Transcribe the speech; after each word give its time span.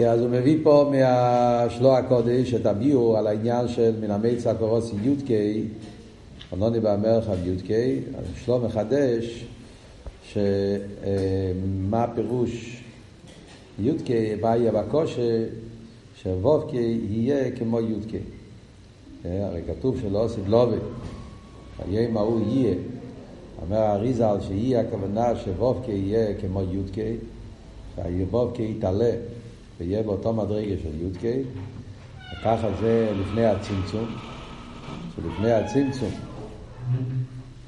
אז 0.00 0.20
הוא 0.20 0.30
מביא 0.30 0.58
פה 0.62 0.90
מהשלוע 0.92 1.98
הקודש 1.98 2.54
את 2.54 2.66
הביאור 2.66 3.18
על 3.18 3.26
העניין 3.26 3.68
של 3.68 3.94
מן 4.00 4.10
המיצה 4.10 4.54
קורוסי 4.54 4.96
יודקי, 5.02 5.62
חנוני 6.50 6.80
באמרחב 6.80 7.46
יודקי, 7.46 8.00
שלום 8.44 8.64
מחדש, 8.64 9.44
שמה 10.32 12.04
הפירוש 12.04 12.82
יודקי, 13.78 14.34
מה 14.40 14.56
יהיה 14.56 14.72
בקושי, 14.72 15.42
שוובקי 16.22 17.00
יהיה 17.10 17.50
כמו 17.50 17.80
יודקי. 17.80 18.18
הרי 19.24 19.60
כתוב 19.66 20.00
שלא 20.00 20.24
עושים 20.24 20.44
לובי, 20.46 20.76
היום 21.88 22.16
ההוא 22.16 22.40
יהיה. 22.48 22.74
אומר 23.62 23.78
האריזל 23.78 24.36
שיהיה 24.40 24.80
הכוונה 24.80 25.36
שוובקי 25.36 25.92
יהיה 25.92 26.34
כמו 26.40 26.60
יודקי, 26.60 27.16
שהוובקי 27.96 28.74
יתעלה. 28.78 29.10
ויהיה 29.78 30.02
באותו 30.02 30.32
מדרגה 30.32 30.74
של 30.82 31.06
י"ק, 31.06 31.46
וככה 32.32 32.68
זה 32.80 33.12
לפני 33.20 33.44
הצמצום, 33.46 34.06
שלפני 35.16 35.52
הצמצום 35.52 36.10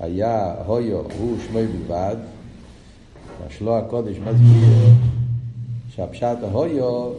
היה 0.01 0.55
הויו 0.67 1.03
הוא 1.19 1.37
שמוי 1.47 1.67
בלבד, 1.67 2.17
והשלוע 3.43 3.79
הקודש 3.79 4.17
מסביר 4.19 4.89
שהפשט 5.89 6.37
ההויו 6.43 7.11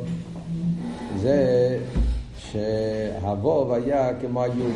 זה 1.17 1.80
שהווב 2.38 3.72
היה 3.72 4.20
כמו 4.22 4.44
היוד. 4.44 4.72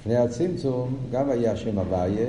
לפני 0.00 0.16
הצמצום 0.16 0.96
גם 1.12 1.30
היה 1.30 1.56
שם 1.56 1.78
הוויה, 1.78 2.26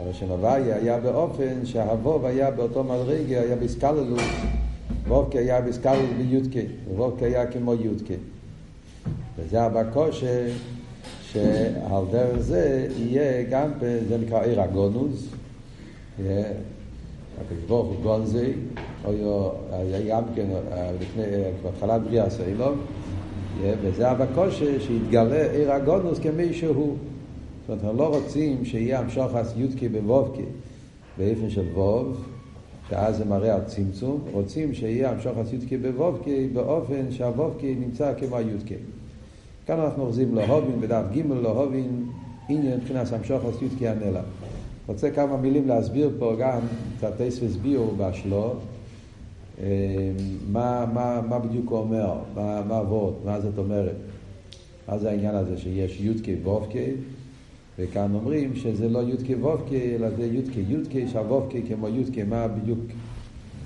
אבל 0.00 0.12
שם 0.12 0.30
הוויה 0.30 0.76
היה 0.76 0.98
באופן 1.00 1.66
שהווב 1.66 2.24
היה 2.24 2.50
באותו 2.50 2.84
מדרגה, 2.84 3.40
היה 3.40 3.56
בסקללות, 3.56 4.20
וובקי 5.06 5.38
היה 5.38 5.60
בסקללות 5.60 6.10
ביודקי, 6.18 6.66
וובקי 6.94 7.24
היה 7.24 7.46
כמו 7.46 7.74
יודקי. 7.74 8.16
וזה 9.38 9.62
הבקושה 9.62 10.48
שעל 11.32 12.04
דרך 12.10 12.38
זה 12.38 12.88
יהיה 12.96 13.42
גם, 13.42 13.70
זה 14.08 14.18
נקרא 14.18 14.42
עיר 14.42 14.60
הגונוס, 14.60 15.28
הקדוש 16.18 17.64
ברוך 17.68 17.86
הוא 17.86 17.96
גונזי, 18.02 18.52
היה 19.82 20.20
גם 20.20 20.22
כן 20.34 20.46
לפני, 21.00 21.24
בהתחלת 21.62 22.02
בריאה 22.02 22.30
סיילום, 22.30 22.80
וזה 23.82 24.10
הבקושה 24.10 24.80
שיתגלה 24.80 25.50
עיר 25.50 25.72
הגונוס 25.72 26.18
כמי 26.18 26.54
שהוא. 26.54 26.96
זאת 27.66 27.70
אומרת, 27.70 27.84
אנחנו 27.84 27.98
לא 27.98 28.16
רוצים 28.16 28.64
שיהיה 28.64 28.98
המשוחס 28.98 29.52
יודקי 29.56 29.88
בוובקי 29.88 30.44
באופן 31.18 31.50
של 31.50 31.64
ווב, 31.74 32.26
שאז 32.90 33.16
זה 33.16 33.24
מראה 33.24 33.54
על 33.54 33.64
צמצום, 33.64 34.20
רוצים 34.32 34.74
שיהיה 34.74 35.10
המשוחס 35.10 35.52
יודקי 35.52 35.76
בוובקי 35.76 36.48
באופן 36.52 37.10
שהוובקי 37.10 37.74
נמצא 37.74 38.12
כמו 38.18 38.36
היודקי. 38.36 38.74
כאן 39.66 39.80
אנחנו 39.80 40.02
אוחזים 40.02 40.34
להובין, 40.34 40.80
בדף 40.80 41.02
ג' 41.14 41.32
להובין, 41.42 42.06
עניין 42.48 42.76
מבחינת 42.76 43.12
המשוחס 43.12 43.62
יודקי 43.62 43.88
הנלה. 43.88 44.22
רוצה 44.86 45.10
כמה 45.10 45.36
מילים 45.36 45.68
להסביר 45.68 46.10
פה 46.18 46.36
גם 46.38 46.60
קצת 46.98 47.20
אספס 47.20 47.56
ביור 47.56 47.94
בשלו, 47.98 48.54
מה, 50.52 50.86
מה, 50.94 51.20
מה 51.28 51.38
בדיוק 51.38 51.70
הוא 51.70 51.78
אומר, 51.78 52.14
מה, 52.34 52.62
מה 52.68 52.78
עבוד, 52.78 53.14
מה 53.24 53.40
זאת 53.40 53.58
אומרת. 53.58 53.96
מה 54.88 54.98
זה 54.98 55.10
העניין 55.10 55.34
הזה 55.34 55.58
שיש 55.58 56.00
יודקי 56.00 56.34
וובקי, 56.44 56.90
וכאן 57.78 58.14
אומרים 58.14 58.56
שזה 58.56 58.88
לא 58.88 58.98
יודקי 58.98 59.34
וובקי, 59.34 59.94
אלא 59.94 60.10
זה 60.10 60.26
יודקי 60.26 60.64
יודקי, 60.68 61.08
שהוובקי 61.08 61.62
כמו 61.68 61.88
יודקי, 61.88 62.22
מה 62.22 62.48
בדיוק, 62.48 62.78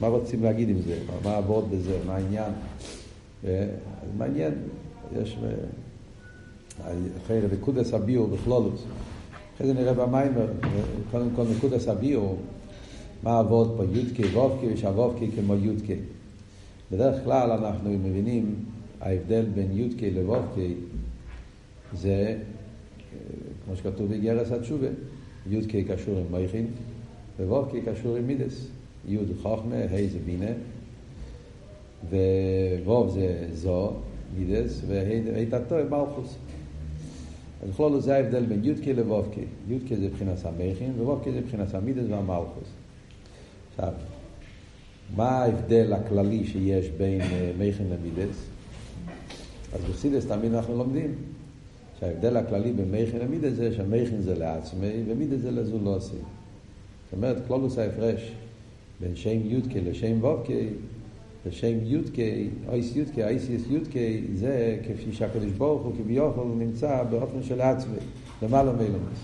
מה 0.00 0.06
רוצים 0.06 0.42
להגיד 0.42 0.68
עם 0.68 0.80
זה, 0.80 0.98
מה 1.24 1.36
עבוד 1.36 1.70
בזה, 1.70 1.98
מה 2.06 2.16
העניין. 2.16 2.52
מעניין, 4.18 4.54
יש 5.20 5.38
אחרי 7.24 7.40
נקודס 7.52 7.94
הביור 7.94 8.26
בכלולוס. 8.26 8.84
אחרי 9.56 9.66
זה 9.66 9.74
נראה 9.74 9.92
במיימר, 9.94 10.46
קודם 11.10 11.28
כל 11.36 11.42
נקודס 11.56 11.88
הביור, 11.88 12.36
מה 13.22 13.38
עבוד 13.38 13.74
פה, 13.76 13.84
יודקי 13.92 14.22
וובקי, 14.22 14.66
ושהוובקי 14.72 15.30
כמו 15.36 15.54
יודקי. 15.54 15.96
בדרך 16.92 17.24
כלל 17.24 17.50
אנחנו 17.50 17.90
מבינים 17.90 18.54
ההבדל 19.00 19.44
בין 19.54 19.68
יודקי 19.72 20.10
לוובקי 20.10 20.74
זה 21.92 22.36
כמו 23.64 23.76
שכתוב 23.76 24.08
באיגרס 24.08 24.52
התשובה, 24.52 24.88
י' 25.50 25.66
קי 25.66 25.84
קשור 25.84 26.18
עם 26.18 26.24
מייכין, 26.30 26.66
וו' 27.38 27.64
קי 27.70 27.80
קשור 27.80 28.16
עם 28.16 28.26
מידס. 28.26 28.66
י' 29.08 29.18
חוכמה, 29.42 29.76
ה' 29.76 30.06
זה 30.12 30.18
בינה, 30.26 30.50
וו' 32.84 33.08
זה 33.08 33.46
זו, 33.52 33.92
מידס, 34.38 34.82
וה' 34.86 35.44
תתו 35.50 35.78
עם 35.78 35.90
מלכוס. 35.90 36.36
אז 37.62 37.70
בכלול 37.70 38.00
זה 38.00 38.16
ההבדל 38.16 38.46
בין 38.46 38.64
י' 38.64 38.74
קי 38.74 38.92
לו' 38.92 39.22
קי. 39.34 39.44
י' 39.68 39.78
קי 39.88 39.96
זה 39.96 40.06
מבחינת 40.06 40.44
המייכין, 40.44 40.92
וו' 41.00 41.20
קי 41.24 41.32
זה 41.32 41.40
מבחינת 41.40 41.74
המידס 41.74 42.04
והמלכוס. 42.10 42.68
עכשיו, 43.70 43.92
מה 45.16 45.28
ההבדל 45.28 45.92
הכללי 45.92 46.46
שיש 46.46 46.88
בין 46.88 47.20
מייכין 47.58 47.86
למידס? 47.90 48.36
אז 49.72 49.80
בחסידס 49.84 50.26
תמיד 50.26 50.54
אנחנו 50.54 50.76
לומדים 50.76 51.14
שההבדל 52.00 52.36
הכללי 52.36 52.72
בין 52.72 52.90
מייכין 52.90 53.20
למידה 53.20 53.50
זה 53.50 53.72
שמייכין 53.72 54.20
זה 54.20 54.38
לעצמי 54.38 55.02
ומידה 55.08 55.38
זה 55.38 55.50
לזולוסי. 55.50 56.16
זאת 56.16 57.12
אומרת, 57.12 57.36
כלולוס 57.46 57.78
ההפרש 57.78 58.32
בין 59.00 59.16
שם 59.16 59.38
יודקי 59.44 59.80
לשם 59.80 60.18
וובקי, 60.20 60.68
לשם 61.46 61.78
יודקי, 61.82 62.48
אויס 62.68 62.96
יודקי, 62.96 63.24
אייסיס 63.24 63.62
יודקי, 63.68 64.22
זה 64.34 64.78
כפי 64.82 65.12
שהקדוש 65.12 65.52
ברוך 65.52 65.82
הוא 65.82 65.92
כביכול 65.98 66.46
נמצא 66.58 67.02
באופן 67.10 67.42
של 67.42 67.60
עצמי, 67.60 67.96
למעלה 68.42 68.72
מאילומס. 68.72 69.18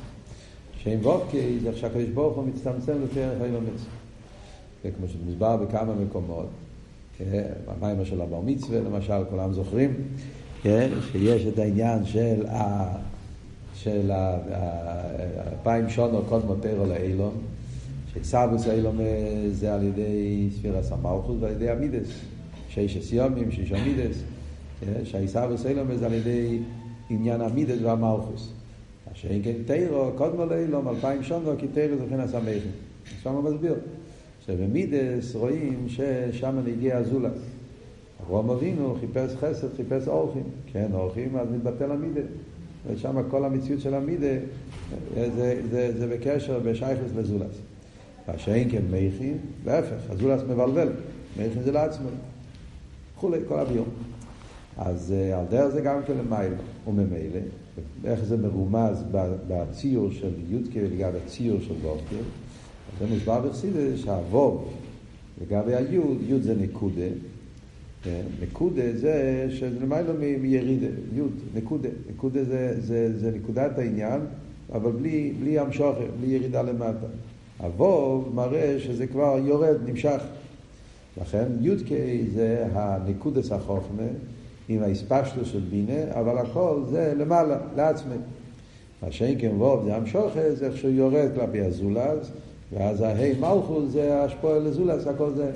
שם 0.78 0.98
וובקי 1.02 1.58
זה 1.62 1.76
שהקדוש 1.76 2.08
ברוך 2.08 2.36
הוא 2.36 2.44
מצטמצם 2.44 3.02
לפרח 3.04 3.42
אילומס. 3.44 3.86
וכמו 4.84 5.08
שמוסבר 5.08 5.56
בכמה 5.56 5.94
מקומות, 5.94 6.48
במים 7.20 8.04
של 8.04 8.20
הבר 8.20 8.40
מצווה 8.40 8.80
למשל, 8.80 9.24
כולם 9.30 9.52
זוכרים, 9.52 9.94
כן? 10.66 10.88
שיש 11.12 11.46
את 11.46 11.58
העניין 11.58 12.04
של, 12.04 12.46
ה, 12.46 12.86
של 13.74 14.10
אלפיים 15.52 15.88
שונו 15.88 16.22
קודמו 16.28 16.54
תירו 16.54 16.86
לאילון, 16.86 17.34
שסבוס 18.14 18.68
אילון 18.68 18.98
זה 19.52 19.74
על 19.74 19.82
ידי 19.82 20.48
ספירס 20.58 20.92
המלכוס 20.92 21.36
ועל 21.40 21.52
ידי 21.52 21.70
המידס, 21.70 22.08
שיש 22.68 22.96
אסיומים, 22.96 23.50
שיש 23.50 23.72
המידס, 23.72 24.16
כן? 24.80 25.04
שהסבוס 25.04 25.66
אילון 25.66 25.96
זה 25.96 26.06
על 26.06 26.12
ידי 26.12 26.58
עניין 27.10 27.40
המידס 27.40 27.78
והמלכוס. 27.82 28.52
שאין 29.14 29.42
כן 29.42 29.56
תירו, 29.66 30.10
קודמו 30.14 30.44
לאילון, 30.44 30.88
אלפיים 30.88 31.22
שונו, 31.22 31.52
כי 31.58 31.66
תירו 31.66 31.96
זה 31.96 32.02
מבחינת 32.02 32.34
המכין. 32.34 32.70
שם 33.22 33.30
הוא 33.30 33.50
מסביר. 33.50 33.74
שבמידס 34.46 35.34
רואים 35.34 35.86
ששם 35.88 36.58
נגיע 36.64 36.96
הזולת. 36.96 37.32
אברהם 38.22 38.50
אבינו 38.50 38.96
חיפש 39.00 39.36
חסד, 39.36 39.76
חיפש 39.76 40.08
אורחים. 40.08 40.42
כן, 40.72 40.86
אורחים, 40.92 41.36
אז 41.36 41.48
מתבטל 41.50 41.92
המידה. 41.92 42.20
ושם 42.86 43.16
כל 43.30 43.44
המציאות 43.44 43.80
של 43.80 43.94
המידה 43.94 44.36
זה, 45.14 45.62
זה, 45.70 45.92
זה 45.98 46.06
בקשר 46.06 46.60
בשייכס 46.60 47.10
לזולס. 47.16 47.56
והשאין 48.28 48.70
כן 48.70 48.82
מייכין, 48.90 49.38
להפך, 49.66 50.10
הזולס 50.10 50.42
מבלבל. 50.42 50.88
מייכין 51.36 51.62
זה 51.62 51.72
לעצמו. 51.72 52.08
וכולי, 53.16 53.38
כל 53.48 53.58
הביום. 53.58 53.88
אז 54.78 55.14
על 55.34 55.44
דרך 55.50 55.68
זה 55.68 55.80
גם 55.80 56.00
כן 56.06 56.12
למעלה 56.18 56.56
וממילא, 56.86 57.40
איך 58.04 58.24
זה 58.24 58.36
מרומז 58.36 59.04
בציור 59.48 60.10
של 60.10 60.32
יודקה 60.48 60.78
ולגבי 60.78 61.18
הציור 61.24 61.60
של 61.60 61.74
וובקה. 61.82 62.16
זה 62.98 63.06
מוסבר 63.06 63.40
בחסידס 63.40 64.04
שהווב 64.04 64.68
לגבי 65.40 65.74
היוד, 65.74 66.18
יוד 66.26 66.42
זה 66.42 66.54
נקודה, 66.54 67.08
נקודה 68.42 68.82
זה 68.94 69.46
שזה 69.50 69.80
למעלה 69.80 70.12
מירידה, 70.40 70.86
יוד, 71.14 71.32
נקודה. 71.54 71.88
נקודה 72.10 72.44
זה, 72.44 72.80
זה, 72.80 73.18
זה 73.18 73.30
נקודת 73.30 73.78
העניין, 73.78 74.20
אבל 74.72 74.90
בלי, 74.90 75.32
בלי 75.40 75.58
המשוכר, 75.58 76.06
בלי 76.20 76.34
ירידה 76.34 76.62
למטה. 76.62 77.06
הווב 77.58 78.34
מראה 78.34 78.76
שזה 78.78 79.06
כבר 79.06 79.38
יורד, 79.44 79.76
נמשך. 79.86 80.22
לכן 81.20 81.44
יודקה 81.60 81.94
זה 82.34 82.66
הנקודס 82.72 83.52
החוכמה 83.52 84.02
עם 84.68 84.82
האספשטו 84.82 85.44
של 85.44 85.60
בינה, 85.70 86.12
אבל 86.20 86.38
הכל 86.38 86.82
זה 86.90 87.12
למעלה, 87.16 87.58
לעצמי. 87.76 88.14
מה 89.02 89.12
שאין 89.12 89.40
כן 89.40 89.52
ווב 89.56 89.84
זה 89.84 89.96
המשוכר, 89.96 90.54
זה 90.54 90.66
איך 90.66 90.76
שהוא 90.76 90.90
יורד 90.90 91.28
כלפי 91.34 91.60
הזולז, 91.60 92.30
ואז 92.72 93.00
ההי 93.00 93.32
מלכוס 93.40 93.84
זה 93.92 94.22
השפוע 94.22 94.58
לזולז, 94.58 95.06
הכל 95.06 95.30
זה 95.36 95.50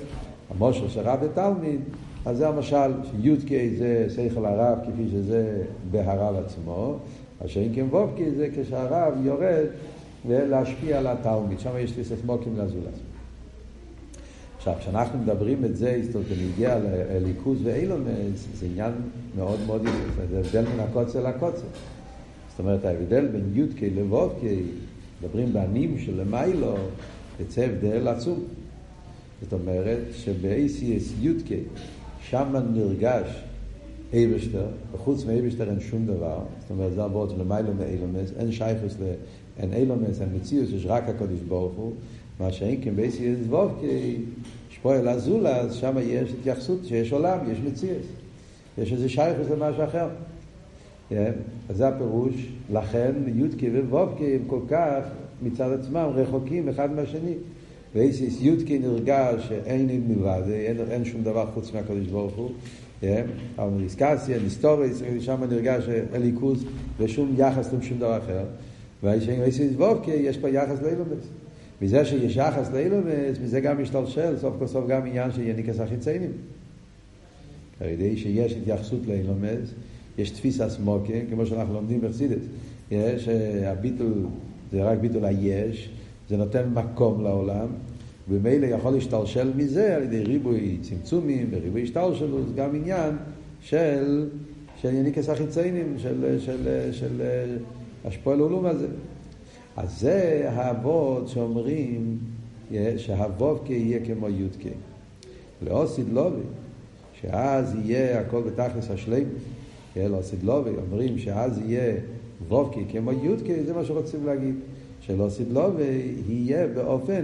המושר 0.49 0.89
של 0.89 0.99
רב 0.99 1.19
ותלמיד. 1.21 1.81
אז 2.25 2.37
זה 2.37 2.47
המשל, 2.47 2.91
שי"ק 3.11 3.49
זה 3.77 4.07
שכל 4.09 4.45
הרב 4.45 4.77
כפי 4.83 5.09
שזה 5.11 5.63
בהרב 5.91 6.35
עצמו, 6.45 6.97
אשר 7.45 7.65
אם 7.65 7.73
כן 7.75 7.85
וובקי 7.89 8.31
זה 8.31 8.49
כשהרב 8.55 9.13
יורד 9.23 9.65
להשפיע 10.25 10.97
על 10.97 11.07
התלמיד, 11.07 11.59
שם 11.59 11.69
יש 11.79 11.91
תסס 11.91 12.23
מוקים 12.25 12.53
לזולז. 12.57 12.99
עכשיו, 14.57 14.73
כשאנחנו 14.79 15.19
מדברים 15.19 15.65
את 15.65 15.75
זה, 15.75 15.99
זאת 16.03 16.15
אומרת, 16.15 16.27
בנגיע 16.27 16.79
לליכוז 16.79 17.59
ואילומס, 17.63 18.47
זה 18.53 18.65
עניין 18.65 18.91
מאוד 19.35 19.59
מאוד 19.67 19.81
יפה, 19.81 20.21
זה 20.31 20.39
הבדל 20.39 20.65
מן 20.73 20.79
הקוצר 20.79 21.29
לקוצר. 21.29 21.67
זאת 22.49 22.59
אומרת, 22.59 22.85
ההבדל 22.85 23.27
בין 23.27 23.51
יודקי 23.53 23.89
לבובקי, 23.89 24.61
מדברים 25.21 25.53
בענים 25.53 25.97
של 25.99 26.21
למיילו, 26.21 26.75
יוצא 27.39 27.61
הבדל 27.61 28.07
עצום. 28.07 28.39
זאת 29.41 29.53
אומרת 29.53 29.99
שב-ACS 30.13 31.13
יודקי, 31.19 31.59
שם 32.29 32.55
נרגש 32.73 33.43
אייבשטר, 34.13 34.65
וחוץ 34.91 35.25
מאייבשטר 35.25 35.69
אין 35.69 35.79
שום 35.79 36.05
דבר, 36.05 36.39
זאת 36.59 36.69
אומרת, 36.69 36.93
זה 36.93 37.03
עבוד 37.03 37.39
למיילו 37.39 37.73
מאילומס, 37.73 38.31
אין 38.39 38.51
שייכוס, 38.51 38.95
אין 39.57 39.73
אילומס, 39.73 40.21
אין 40.21 40.29
מציאוס, 40.35 40.69
יש 40.69 40.85
רק 40.85 41.09
הקודש 41.09 41.39
ברוך 41.47 41.73
הוא. 41.73 41.93
מה 42.39 42.51
שאין 42.51 42.79
כן 42.83 42.95
בייסי 42.95 43.35
דבוב, 43.35 43.71
כי 43.79 44.17
יש 44.71 44.77
פה 44.81 44.95
אל 44.95 45.07
הזולה, 45.07 45.57
אז 45.57 45.75
שם 45.75 45.95
יש 46.01 46.29
התייחסות 46.39 46.85
שיש 46.85 47.13
עולם, 47.13 47.37
יש 47.51 47.57
מציאס. 47.67 48.05
יש 48.77 48.93
איזה 48.93 49.09
שייכוס 49.09 49.47
למשהו 49.49 49.83
אחר. 49.83 50.09
כן? 51.09 51.31
אז 51.69 51.77
זה 51.77 51.87
הפירוש, 51.87 52.47
לכן 52.71 53.11
יודקי 53.27 53.69
ווובקי 53.69 54.35
הם 54.35 54.41
כל 54.47 54.59
כך 54.67 55.03
מצד 55.41 55.71
עצמם 55.71 56.09
רחוקים 56.15 56.69
אחד 56.69 56.91
מהשני. 56.91 57.33
ואיסיס 57.95 58.37
יודקי 58.41 58.79
נרגש 58.79 59.47
שאין 59.47 59.89
עם 59.89 60.01
מלבד, 60.07 60.41
אין, 60.49 60.77
אין 60.89 61.05
שום 61.05 61.23
דבר 61.23 61.45
חוץ 61.53 61.73
מהקדוש 61.73 62.07
ברוך 62.07 62.35
הוא. 62.35 62.51
כן? 63.01 63.25
אבל 63.57 63.81
דיסקסיה, 63.83 64.37
היסטוריס, 64.37 65.01
שם 65.19 65.43
נרגש 65.49 65.83
אליקוס 66.13 66.63
ושום 66.99 67.35
יחס 67.37 67.73
לשום 67.73 67.97
דבר 67.97 68.17
אחר. 68.17 68.43
ואיסיס 69.03 69.71
וובקי 69.75 70.11
יש 70.11 70.37
פה 70.37 70.49
יחס 70.49 70.81
לאילומס. 70.81 71.27
מזה 71.81 72.05
שיש 72.05 72.35
יחס 72.35 72.71
לאילומס, 72.71 73.39
מזה 73.43 73.59
גם 73.59 73.81
משתלשל, 73.81 74.37
סוף 74.37 74.53
כל 74.59 74.67
סוף 74.67 74.87
גם 74.87 75.05
עניין 75.05 75.31
של 75.31 75.41
יניקס 75.41 75.79
החיציינים. 75.79 76.31
על 77.79 77.89
ידי 77.89 78.17
שיש 78.17 78.53
התייחסות 78.53 78.99
לאילומס, 79.07 79.73
יש 80.17 80.29
תפיסה 80.29 80.69
סמוקה, 80.69 81.13
כמו 81.29 81.45
שאנחנו 81.45 81.73
לומדים 81.73 82.01
בחסידס. 82.01 82.43
יש, 82.91 83.27
הביטול 83.65 84.13
זה 84.71 84.83
רק 84.83 84.97
ביטול 84.97 85.25
היש, 85.25 85.89
זה 86.31 86.37
נותן 86.37 86.69
מקום 86.73 87.23
לעולם, 87.23 87.67
ומילא 88.29 88.65
יכול 88.65 88.93
להשתלשל 88.93 89.51
מזה 89.55 89.95
על 89.95 90.03
ידי 90.03 90.23
ריבוי 90.23 90.77
צמצומים 90.81 91.47
וריבוי 91.51 91.83
השתלשלות, 91.83 92.55
גם 92.55 92.75
עניין 92.75 93.15
של, 93.61 94.29
של 94.81 94.93
יניקס 94.93 95.29
החיציינים, 95.29 95.95
של, 95.97 96.39
של, 96.39 96.39
של, 96.39 96.91
של 96.91 97.21
השפועל 98.05 98.39
העולם 98.39 98.65
הזה. 98.65 98.87
אז 99.77 99.99
זה 99.99 100.49
האבות 100.53 101.27
שאומרים 101.27 102.17
שהוובקה 102.97 103.73
יהיה 103.73 104.05
כמו 104.05 104.29
יודקה. 104.29 104.75
לאוסיד 105.61 106.09
לובי, 106.09 106.43
שאז 107.21 107.75
יהיה 107.83 108.19
הכל 108.19 108.41
בתכלס 108.41 108.91
השלם, 108.91 109.23
לאוסיד 109.95 110.43
לובי, 110.43 110.71
אומרים 110.91 111.17
שאז 111.17 111.59
יהיה 111.65 111.93
וובקה 112.47 112.79
כמו 112.91 113.11
יודקה, 113.11 113.53
זה 113.65 113.73
מה 113.73 113.85
שרוצים 113.85 114.25
להגיד. 114.25 114.55
שלאוסיד 115.01 115.51
לובי 115.51 116.13
יהיה 116.27 116.67
באופן 116.67 117.23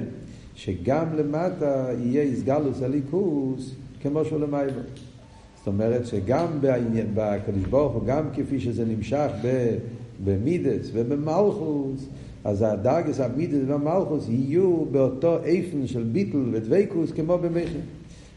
שגם 0.56 1.06
למטה 1.18 1.90
יהיה 2.00 2.22
איסגלוס 2.22 2.82
הליכוס 2.82 3.76
כמו 4.02 4.26
שהוא 4.26 4.40
למעלה. 4.40 4.72
זאת 5.58 5.68
אומרת 5.68 6.06
שגם 6.06 6.48
בקדוש 7.14 7.64
ברוך 7.70 7.94
הוא, 7.94 8.04
גם 8.06 8.30
כפי 8.34 8.60
שזה 8.60 8.86
נמשך 8.86 9.32
במידס 10.24 10.90
ובמלכוס, 10.94 12.06
אז 12.44 12.62
הדרגס 12.62 13.20
המידס 13.20 13.60
והמלכוס 13.68 14.30
יהיו 14.30 14.86
באותו 14.92 15.44
איפן 15.44 15.88
של 15.88 16.04
ביטל 16.04 16.44
ודבקוס 16.52 17.12
כמו 17.12 17.38
במכין. 17.38 17.82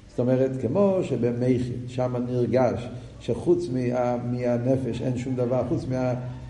זאת 0.09 0.19
אומרת, 0.19 0.51
כמו 0.61 0.99
שבמכין, 1.03 1.73
שם 1.87 2.17
נרגש 2.29 2.89
שחוץ 3.21 3.69
מה, 3.69 4.17
מהנפש 4.17 5.03
אין 5.03 5.19
שום 5.19 5.37
דבר, 5.37 5.63
חוץ 5.69 5.85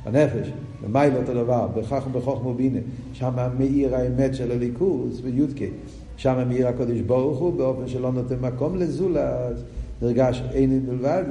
מהנפש, 0.07 0.53
במייל 0.83 1.17
אותו 1.17 1.35
דבר, 1.35 1.67
בכך 1.77 2.07
ובחוכמו 2.07 2.55
בינה, 2.55 2.79
שם 3.13 3.33
מאיר 3.59 3.97
האמת 3.97 4.35
של 4.35 4.53
הליכוס 4.53 5.21
וי"ק, 5.23 5.71
שם 6.17 6.49
מאיר 6.49 6.69
הקודש 6.69 7.01
ברוך 7.01 7.39
הוא 7.39 7.55
באופן 7.55 7.89
שלא 7.89 8.13
נותן 8.13 8.37
מקום 8.41 8.77
לזולת, 8.77 9.57
נרגש 10.03 10.43
אין 10.53 10.81
מלבד, 10.89 11.25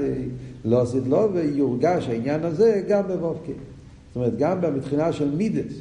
לא 0.65 0.81
עשית 0.81 1.07
לו 1.07 1.33
ויורגש 1.33 2.07
העניין 2.07 2.43
הזה 2.43 2.81
גם 2.87 3.03
בבובקי. 3.07 3.51
זאת 4.07 4.15
אומרת, 4.15 4.37
גם 4.37 4.75
מבחינה 4.75 5.13
של 5.13 5.35
מידס, 5.35 5.73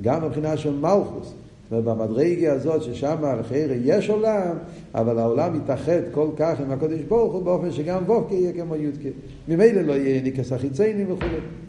גם 0.00 0.24
מבחינה 0.24 0.56
של 0.56 0.76
מלכוס. 0.76 1.34
ובמדרגה 1.72 2.52
הזאת 2.52 2.82
ששם 2.82 3.16
לחיירה 3.40 3.74
יש 3.84 4.10
עולם, 4.10 4.56
אבל 4.94 5.18
העולם 5.18 5.56
יתאחד 5.56 6.00
כל 6.12 6.28
כך 6.36 6.60
עם 6.60 6.70
הקודש 6.70 7.00
ברוך 7.08 7.32
הוא 7.34 7.42
באופן 7.42 7.72
שגם 7.72 8.02
וובקה 8.06 8.34
יהיה 8.34 8.52
כמו 8.52 8.76
יודקה. 8.76 9.08
ממילא 9.48 9.82
לא 9.82 9.92
יהיה 9.92 10.22
ניקס 10.22 10.52
החיציינים 10.52 11.12
וכו'. 11.12 11.65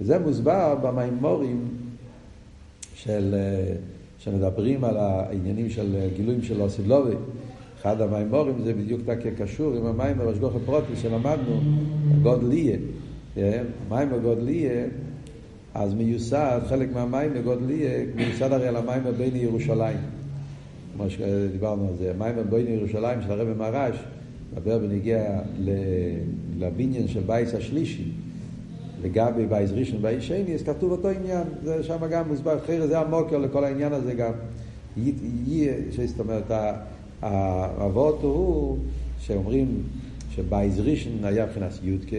וזה 0.00 0.18
מוסבר 0.18 0.74
במימורים 0.82 1.68
של, 2.94 3.34
שמדברים 4.18 4.84
על 4.84 4.96
העניינים 4.96 5.70
של 5.70 6.08
גילויים 6.16 6.42
של 6.42 6.60
אוסילובי. 6.62 7.14
אחד 7.80 8.00
המימורים 8.00 8.54
זה 8.64 8.74
בדיוק 8.74 9.00
קשור 9.38 9.74
עם 9.74 9.86
המים 9.86 10.18
בראשגוך 10.18 10.54
הפרוטי 10.56 10.96
שלמדנו, 10.96 11.60
גודליה. 12.22 12.76
מים 13.88 14.10
בגודליה 14.10 14.84
אז 15.74 15.94
מיוסד, 15.94 16.60
חלק 16.68 16.92
מהמים 16.92 17.34
בגודלי, 17.34 17.86
מיוסד 18.14 18.52
הרי 18.52 18.68
על 18.68 18.76
המים 18.76 19.02
בין 19.18 19.36
ירושלים. 19.36 19.96
כמו 20.96 21.10
שדיברנו 21.10 21.88
על 21.88 21.94
זה, 21.98 22.10
המים 22.10 22.34
בין 22.50 22.66
ירושלים 22.68 23.22
של 23.22 23.32
הרבי 23.32 23.54
מרש, 23.54 23.96
מדבר 24.52 24.78
ונגיע 24.82 25.40
לבניין 26.58 27.08
של 27.08 27.20
בייס 27.20 27.54
השלישי, 27.54 28.10
לגבי 29.06 29.46
בייס 29.46 29.70
ראשון 29.74 29.98
ובייס 29.98 30.24
שני, 30.24 30.54
אז 30.54 30.62
כתוב 30.62 30.92
אותו 30.92 31.08
עניין, 31.08 31.42
זה 31.64 31.82
שם 31.82 32.06
גם 32.10 32.28
מוסבר, 32.28 32.58
אחרי 32.58 32.86
זה 32.86 32.98
המוקר 32.98 33.38
לכל 33.38 33.64
העניין 33.64 33.92
הזה 33.92 34.14
גם. 34.14 34.32
זאת 36.06 36.20
אומרת, 36.20 36.50
האבות 37.22 38.18
הוא 38.22 38.78
שאומרים 39.18 39.82
שבייס 40.30 40.74
ראשון 40.78 41.12
היה 41.22 41.46
מבחינת 41.46 41.72
יודקה, 41.82 42.16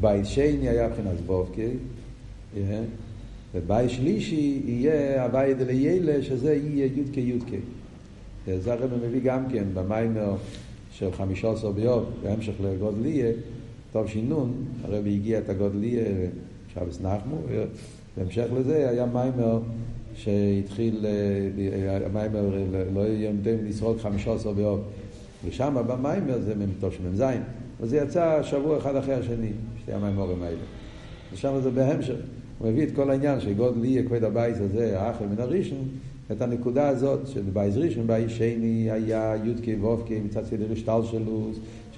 בייס 0.00 0.26
שני 0.26 0.68
היה 0.68 0.88
מבחינת 0.88 1.16
וובקה, 1.26 1.62
ובאי 3.54 3.88
שלישי 3.88 4.62
יהיה 4.66 5.24
הוואי 5.24 5.54
דליילה 5.54 6.22
שזה 6.22 6.54
יהיה 6.54 6.88
יודקה 6.96 7.20
יודקה. 7.20 7.56
זה 8.58 8.72
הרב 8.72 8.90
מביא 9.06 9.20
גם 9.24 9.42
כן 9.52 9.64
במיימר 9.74 10.34
של 10.90 11.12
חמישה 11.12 11.52
עשר 11.52 11.70
ביום, 11.70 12.04
בהמשך 12.22 12.52
לגודליה, 12.60 13.32
טוב 13.92 14.06
שינון, 14.06 14.52
הרב 14.84 15.06
הגיע 15.06 15.38
את 15.38 15.48
הגודליה, 15.48 16.04
שבס 16.74 17.00
נחמו, 17.00 17.36
בהמשך 18.16 18.46
לזה 18.58 18.90
היה 18.90 19.06
מיימר 19.06 19.58
שהתחיל, 20.14 21.06
המיימר 22.06 22.58
לא 22.94 23.00
יהיה 23.00 23.32
מדי 23.32 23.56
לשרוד 23.68 24.00
חמישה 24.00 24.34
עשר 24.34 24.52
ביום, 24.52 24.80
ושם 25.44 25.76
במיימר 25.88 26.40
זה 26.40 26.54
מ"ט 26.54 26.92
שמ"ז, 26.92 27.24
וזה 27.80 27.96
יצא 27.96 28.42
שבוע 28.42 28.78
אחד 28.78 28.96
אחרי 28.96 29.14
השני, 29.14 29.50
שתי 29.82 29.92
המיימורים 29.92 30.42
האלה. 30.42 30.62
ושם 31.32 31.60
זה 31.62 31.70
בהמשך. 31.70 32.14
הוא 32.58 32.68
מביא 32.68 32.86
את 32.86 32.94
כל 32.94 33.10
העניין 33.10 33.40
שגודל 33.40 33.84
יהיה 33.84 34.02
כבד 34.02 34.24
הבית 34.24 34.56
הזה, 34.56 35.00
האחר 35.00 35.24
מן 35.24 35.40
הראשון, 35.40 35.88
את 36.32 36.42
הנקודה 36.42 36.88
הזאת 36.88 37.26
שבבייז 37.26 37.78
ראשון, 37.78 38.06
בייז 38.06 38.30
שני 38.30 38.90
היה 38.90 39.34
יודקי 39.44 39.74
ואופקי 39.74 40.20
מצד 40.20 40.44
סדר 40.44 40.72
השטל 40.72 41.00
שלו, 41.10 41.50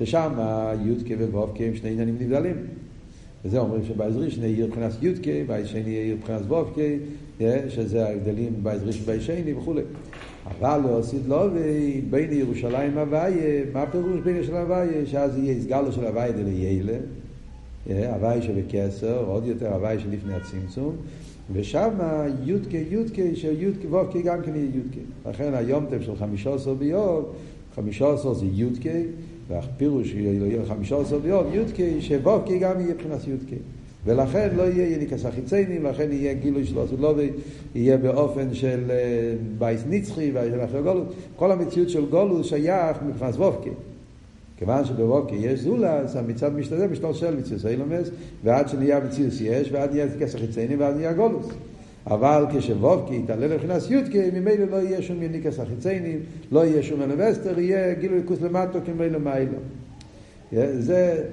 ששם 0.06 0.32
יודקי 0.84 1.14
ואופקי 1.14 1.64
הם 1.64 1.74
שני 1.74 1.90
עניינים 1.90 2.16
נבדלים. 2.20 2.56
וזה 3.44 3.58
אומרים 3.58 3.84
שבייז 3.84 4.16
ראשון 4.16 4.44
יהיה 4.44 4.66
מבחינת 4.66 4.92
יודקי, 5.02 5.44
בייז 5.44 5.66
שני 5.66 5.90
יהיה 5.90 6.14
מבחינת 6.14 6.40
ואופקי, 6.48 6.98
שזה 7.68 8.06
ההבדלים 8.06 8.54
בייז 8.62 8.82
ראשון 8.82 9.02
ובייז 9.02 9.22
שני 9.22 9.54
וכולי. 9.54 9.82
אבל 10.46 10.78
להוסיף 10.78 11.20
לו 11.28 11.40
בין 12.10 12.32
ירושלים 12.32 12.98
הוויה, 12.98 13.64
מה 13.72 13.82
הפירוש 13.82 14.20
בין 14.24 14.36
ירושלים 14.36 14.60
הוויה? 14.60 15.06
שאז 15.06 15.38
יהיה 15.38 15.56
הסגלו 15.56 15.92
של 15.92 16.04
הוויה 16.06 16.32
דליילה. 16.32 16.98
הוואי 17.86 18.42
שבקסר, 18.42 19.24
עוד 19.26 19.46
יותר 19.46 19.72
הוואי 19.72 19.98
שלפני 19.98 20.34
הצמצום, 20.34 20.96
ושם 21.52 21.90
יודקה 22.44 22.78
יודקה 22.90 23.22
של 23.34 23.62
יודקה 23.62 23.88
וובקה 23.88 24.20
גם 24.20 24.42
כן 24.42 24.54
יהיה 24.54 24.68
יודקה. 24.74 25.30
לכן 25.30 25.54
היום 25.54 25.86
טב 25.86 26.02
של 26.02 26.16
חמישה 26.16 26.54
עשר 26.54 26.74
ביום, 26.74 27.24
חמישה 27.74 28.12
עשר 28.12 28.34
זה 28.34 28.46
יודקה, 28.52 28.98
והפירוש 29.48 30.12
יהיה 30.14 30.64
חמישה 30.68 31.00
עשר 31.00 31.18
ביום, 31.18 31.44
יודקה, 31.52 31.82
שוובקה 32.00 32.56
גם 32.60 32.80
יהיה 32.80 32.94
מבחינת 32.94 33.28
יודקה. 33.28 33.56
ולכן 34.04 34.48
לא 34.56 34.62
יהיה 34.62 34.96
יניקס 34.96 35.26
החיציינים, 35.26 35.84
לכן 35.84 36.12
יהיה 36.12 36.34
גילוי 36.34 36.64
של 36.64 36.78
עשו 36.78 36.96
לובי, 36.98 37.30
יהיה 37.74 37.96
באופן 37.96 38.54
של 38.54 38.80
בייס 39.58 39.82
נצחי, 39.88 40.32
ושל 40.34 40.82
גולוס. 40.82 41.08
כל 41.36 41.52
המציאות 41.52 41.90
של 41.90 42.06
גולוס 42.06 42.46
שייך 42.46 42.96
מבחינת 43.06 43.34
וובקה. 43.34 43.70
כיוון 44.58 44.84
שבבוקר 44.84 45.34
יש 45.38 45.60
זולס, 45.60 46.16
המצד 46.16 46.54
משתדל 46.54 46.86
משתלשל 46.86 47.36
מציוס 47.36 47.66
אילומס, 47.66 48.10
ועד 48.44 48.68
שנהיה 48.68 49.00
מציוס 49.00 49.40
יש, 49.40 49.72
ועד 49.72 49.90
נהיה 49.90 50.06
כסר 50.20 50.38
חיצייני, 50.38 50.76
ועד 50.76 50.96
נהיה 50.96 51.12
גולוס. 51.12 51.46
אבל 52.06 52.46
כשוובקי 52.52 53.16
יתעלה 53.16 53.46
לבחינת 53.46 53.90
יודקי, 53.90 54.30
ממילא 54.30 54.64
לא 54.64 54.76
יהיה 54.76 55.02
שום 55.02 55.22
יניקס 55.22 55.60
החיציינים, 55.60 56.20
לא 56.52 56.64
יהיה 56.64 56.82
שום 56.82 57.02
אנבסטר, 57.02 57.60
יהיה 57.60 57.94
גילוי 57.94 58.20
כוס 58.24 58.40
למטו 58.40 58.78
כמילא 58.86 59.18
מיילו. 59.18 59.58
זה, 60.78 61.24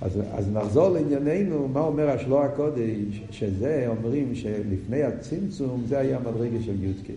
אז, 0.00 0.20
אז 0.32 0.52
נחזור 0.52 0.88
לענייננו, 0.88 1.68
מה 1.68 1.80
אומר 1.80 2.10
השלוע 2.10 2.44
הקודש, 2.44 3.22
שזה 3.30 3.84
אומרים 3.86 4.34
שלפני 4.34 5.02
הצמצום 5.02 5.84
זה 5.88 5.98
היה 5.98 6.18
מדרגה 6.18 6.62
של 6.64 6.84
יודקי. 6.84 7.12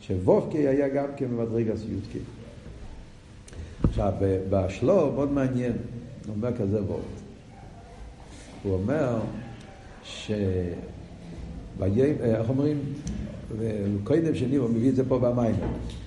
שוובקי 0.00 0.68
היה 0.68 0.88
גם 0.88 1.06
כן 1.16 1.26
במדרגה 1.26 1.76
של 1.76 1.92
יודקי. 1.92 2.18
עכשיו, 3.82 4.12
בשלו 4.50 5.12
מאוד 5.12 5.32
מעניין, 5.32 5.72
הוא 6.26 6.34
אומר 6.36 6.56
כזה 6.56 6.82
וורט. 6.82 7.02
הוא 8.62 8.74
אומר 8.74 9.18
ש... 10.04 10.30
איך 11.82 12.48
אומרים? 12.48 12.78
קודם 14.04 14.34
שניברו, 14.34 14.68
מביא 14.68 14.88
את 14.88 14.96
זה 14.96 15.08
פה 15.08 15.18
במים. 15.18 15.54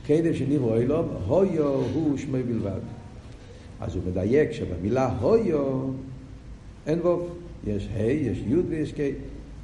קודם 0.07 0.33
שניברו 0.33 0.75
אילום, 0.75 1.07
הויו 1.27 1.67
הוא 1.93 2.17
שמי 2.17 2.43
בלבד. 2.43 2.79
אז 3.81 3.95
הוא 3.95 4.03
מדייק 4.11 4.51
שבמילה 4.51 5.09
הויו 5.21 5.89
אין 6.87 6.99
ווב. 6.99 7.29
יש 7.67 7.89
ה', 7.97 8.01
יש 8.01 8.43
י' 8.47 8.55
ויש 8.69 8.93
ק', 8.93 8.99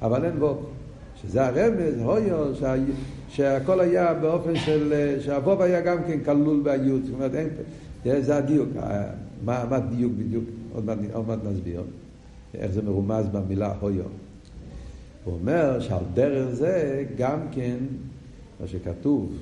אבל 0.01 0.25
אין 0.25 0.44
ווב. 0.44 0.66
שזה 1.22 1.46
הרמז, 1.46 2.01
הויו, 2.01 2.56
שה, 2.56 2.75
שהכל 3.30 3.80
היה 3.80 4.13
באופן 4.13 4.56
של, 4.56 4.94
שהווב 5.20 5.62
היה 5.62 5.82
גם 5.82 5.98
כן 6.08 6.20
כלול 6.25 6.62
ביוד. 6.63 7.01
זאת 7.06 7.13
אומרת, 7.13 7.32
אין, 7.36 7.50
זה 8.22 8.38
הדיוק. 8.38 8.70
מה, 9.46 9.66
מה 9.70 9.75
הדיוק 9.75 10.13
בדיוק? 10.18 10.44
עוד 10.74 10.86
מעט 11.28 11.39
נסביר. 11.44 11.84
איך 12.54 12.72
זה 12.72 12.82
מרומז 12.82 13.25
במילה 13.28 13.74
הויו. 13.80 14.04
הוא 15.24 15.34
אומר 15.34 15.80
שעל 15.80 16.04
דרך 16.14 16.50
זה 16.50 17.06
גם 17.18 17.40
כן, 17.52 17.78
מה 18.60 18.68
שכתוב 18.68 19.34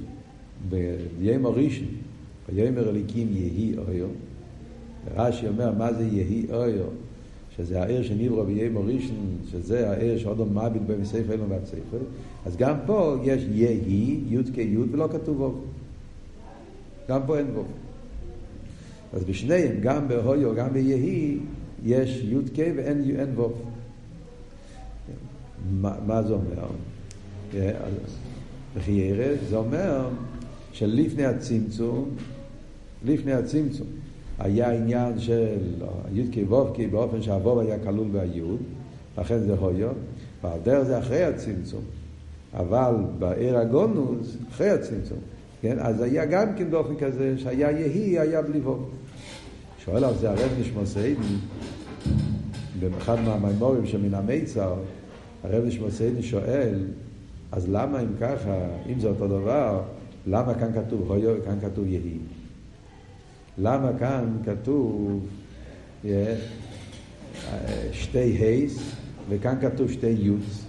ביום 0.69 1.45
הראשון, 1.45 1.87
ויאמר 2.49 2.89
אליקים 2.89 3.27
יהי 3.31 3.73
אויו, 3.77 4.07
רש"י 5.15 5.47
אומר 5.47 5.71
מה 5.77 5.93
זה 5.93 6.03
יהי 6.03 6.45
אויו, 6.51 6.85
שזה 7.57 7.81
העיר 7.81 8.03
שנברא 8.03 8.43
ביום 8.43 8.77
הראשון, 8.77 9.37
שזה 9.51 9.89
העיר 9.89 10.17
שעוד 10.17 10.37
לא 10.37 10.45
מביט 10.45 10.81
בו 10.87 10.93
מספר 11.01 11.33
אלו 11.33 11.49
והספר, 11.49 11.97
אז 12.45 12.57
גם 12.57 12.75
פה 12.85 13.15
יש 13.23 13.45
יהי, 13.51 14.19
י' 14.29 14.37
כי' 14.53 14.77
ולא 14.91 15.07
כתוב 15.11 15.37
בו. 15.37 15.55
גם 17.09 17.21
פה 17.25 17.37
אין 17.37 17.47
בו. 17.53 17.63
אז 19.13 19.23
בשניהם, 19.23 19.75
גם 19.81 20.07
בהויו, 20.07 20.55
גם 20.55 20.73
ביהי, 20.73 21.37
יש 21.85 22.23
י' 22.23 22.55
כ' 22.55 22.59
ואין 22.75 23.35
בו. 23.35 23.53
מה, 25.81 26.23
זה 26.23 26.33
אומר? 26.33 26.67
בחיירת 28.77 29.37
זה 29.49 29.57
אומר 29.57 30.09
שלפני 30.71 31.25
הצמצום, 31.25 32.09
לפני 33.05 33.33
הצמצום, 33.33 33.87
היה 34.39 34.71
עניין 34.71 35.19
של 35.19 35.57
י"ק 36.13 36.51
ו"ק 36.51 36.79
באופן 36.91 37.21
שהו"ב 37.21 37.59
היה 37.59 37.79
כלול 37.79 38.07
ביוד, 38.07 38.59
לכן 39.17 39.39
זה 39.39 39.53
הויו, 39.53 39.89
ועל 40.43 40.59
דרך 40.63 40.83
זה 40.83 40.99
אחרי 40.99 41.23
הצמצום. 41.23 41.81
אבל 42.53 42.95
בעיר 43.19 43.57
הגונוס, 43.57 44.37
אחרי 44.49 44.69
הצמצום, 44.69 45.17
כן? 45.61 45.79
אז 45.79 46.01
היה 46.01 46.25
גם 46.25 46.47
כן 46.57 46.71
באופן 46.71 46.95
כזה 46.95 47.37
שהיה 47.37 47.71
יהי, 47.71 48.19
היה 48.19 48.41
בלי 48.41 48.59
ו"ב. 48.59 48.77
שואל 49.85 50.03
על 50.03 50.13
זה 50.15 50.29
הרב 50.29 50.51
נשמוסיידן, 50.59 51.21
באחד 52.79 53.17
מהמימורים 53.19 53.85
שמן 53.85 54.13
המיצר, 54.13 54.75
הרב 55.49 55.65
נשמוסיידן 55.65 56.21
שואל, 56.21 56.75
אז 57.51 57.69
למה 57.69 57.99
אם 57.99 58.07
ככה, 58.19 58.55
אם 58.91 58.99
זה 58.99 59.07
אותו 59.07 59.27
דבר, 59.27 59.81
למה 60.27 60.53
כאן 60.53 60.71
כתוב 60.73 61.11
הויו 61.11 61.35
וכאן 61.41 61.59
כתוב 61.61 61.87
יהי? 61.87 62.17
למה 63.57 63.91
כאן 63.99 64.37
כתוב 64.45 65.27
שתי 67.91 68.19
הייס 68.19 68.91
וכאן 69.29 69.55
כתוב 69.61 69.91
שתי 69.91 70.07
יוץ? 70.07 70.65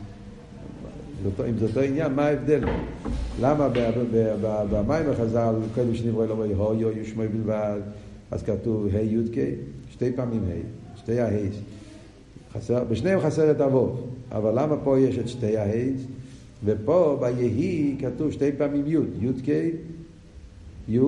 אם 1.49 1.59
זה 1.59 1.67
אותו 1.67 1.81
עניין, 1.81 2.15
מה 2.15 2.27
ההבדל? 2.27 2.61
למה 3.41 3.69
במים 4.71 5.11
החז"ל, 5.11 5.55
קודם 5.75 5.95
שנברא 5.95 6.25
אלוהי 6.25 6.53
הויו 6.53 6.99
ישמעו 6.99 7.27
בלבד, 7.33 7.81
אז 8.31 8.43
כתוב 8.43 8.87
ה' 8.95 9.01
י' 9.01 9.17
שתי 9.91 10.13
פעמים 10.13 10.43
ה', 10.45 10.99
שתי 10.99 11.21
ההייס. 11.21 11.55
חסר, 12.53 12.85
בשניהם 12.85 13.21
חסר 13.21 13.51
את 13.51 13.61
אבוב, 13.61 14.07
אבל 14.33 14.63
למה 14.63 14.77
פה 14.85 14.99
יש 15.01 15.19
את 15.19 15.29
שתי 15.29 15.57
ההייס? 15.57 16.01
ופה 16.65 17.19
ביהי 17.21 17.97
כתוב 18.01 18.33
שתי 18.33 18.53
פעמים 18.53 18.85
י', 18.87 19.27
י' 19.27 19.43
ק', 19.43 19.75
י', 20.89 21.01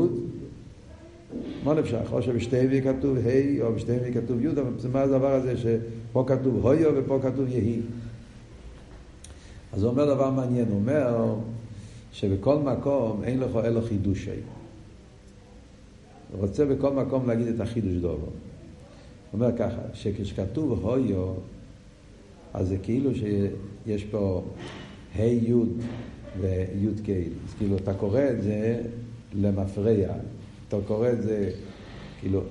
מה 1.65 1.75
נפשך? 1.75 2.13
או 2.13 2.23
שבשתי 2.23 2.83
כתוב 2.83 3.17
ה' 3.19 3.65
או 3.65 3.73
בשתי 3.73 3.93
כתוב 4.15 4.45
י', 4.45 4.49
אבל 4.49 4.63
מה 4.93 5.03
הדבר 5.03 5.33
הזה 5.33 5.55
שפה 5.57 6.25
כתוב 6.27 6.67
הויו 6.67 6.91
ופה 6.97 7.19
כתוב 7.23 7.49
יהי? 7.49 7.81
אז 9.73 9.83
הוא 9.83 9.91
אומר 9.91 10.15
דבר 10.15 10.31
מעניין, 10.31 10.69
הוא 10.69 10.77
אומר 10.77 11.35
שבכל 12.13 12.59
מקום 12.59 13.21
אין 13.25 13.41
לך 13.41 13.57
אלו 13.65 13.83
חידושי. 13.83 14.31
הוא 16.33 16.41
רוצה 16.41 16.65
בכל 16.65 16.93
מקום 16.93 17.29
להגיד 17.29 17.47
את 17.47 17.61
החידוש 17.61 17.93
דובו. 17.93 18.27
הוא 19.31 19.41
אומר 19.41 19.57
ככה, 19.57 19.81
שכשכתוב 19.93 20.87
הויו, 20.87 21.33
אז 22.55 22.69
זה 22.69 22.77
כאילו 22.83 23.11
שיש 23.15 24.05
פה 24.05 24.43
ה' 25.19 25.23
י' 25.23 25.55
וי' 26.41 27.03
ק', 27.07 27.09
אז 27.49 27.55
כאילו 27.59 27.77
אתה 27.77 27.95
קורא 27.95 28.21
את 28.31 28.43
זה 28.43 28.83
למפרע, 29.35 30.15
אתה 30.69 30.77
קורא 30.87 31.09
את 31.13 31.23
זה, 31.23 31.51
כאילו, 32.21 32.43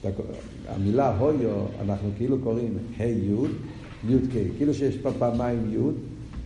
אתה, 0.00 0.08
המילה 0.68 1.18
הויו, 1.18 1.64
אנחנו 1.80 2.10
כאילו 2.16 2.38
קוראים 2.38 2.78
ה' 2.98 3.04
י', 3.04 3.32
י' 4.08 4.18
ק', 4.18 4.56
כאילו 4.56 4.74
שיש 4.74 4.96
פה 4.96 5.10
פעמיים 5.18 5.74
י', 5.74 5.78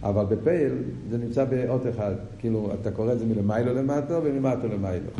אבל 0.02 0.24
בפייל 0.24 0.72
זה 1.10 1.18
נמצא 1.18 1.44
באות 1.44 1.82
אחד, 1.86 2.14
כאילו 2.38 2.70
אתה 2.80 2.90
קורא 2.90 3.12
את 3.12 3.18
זה 3.18 3.26
מלמיילו 3.26 3.74
למטו 3.74 4.20
וממטו 4.24 4.68
למיילו. 4.68 5.10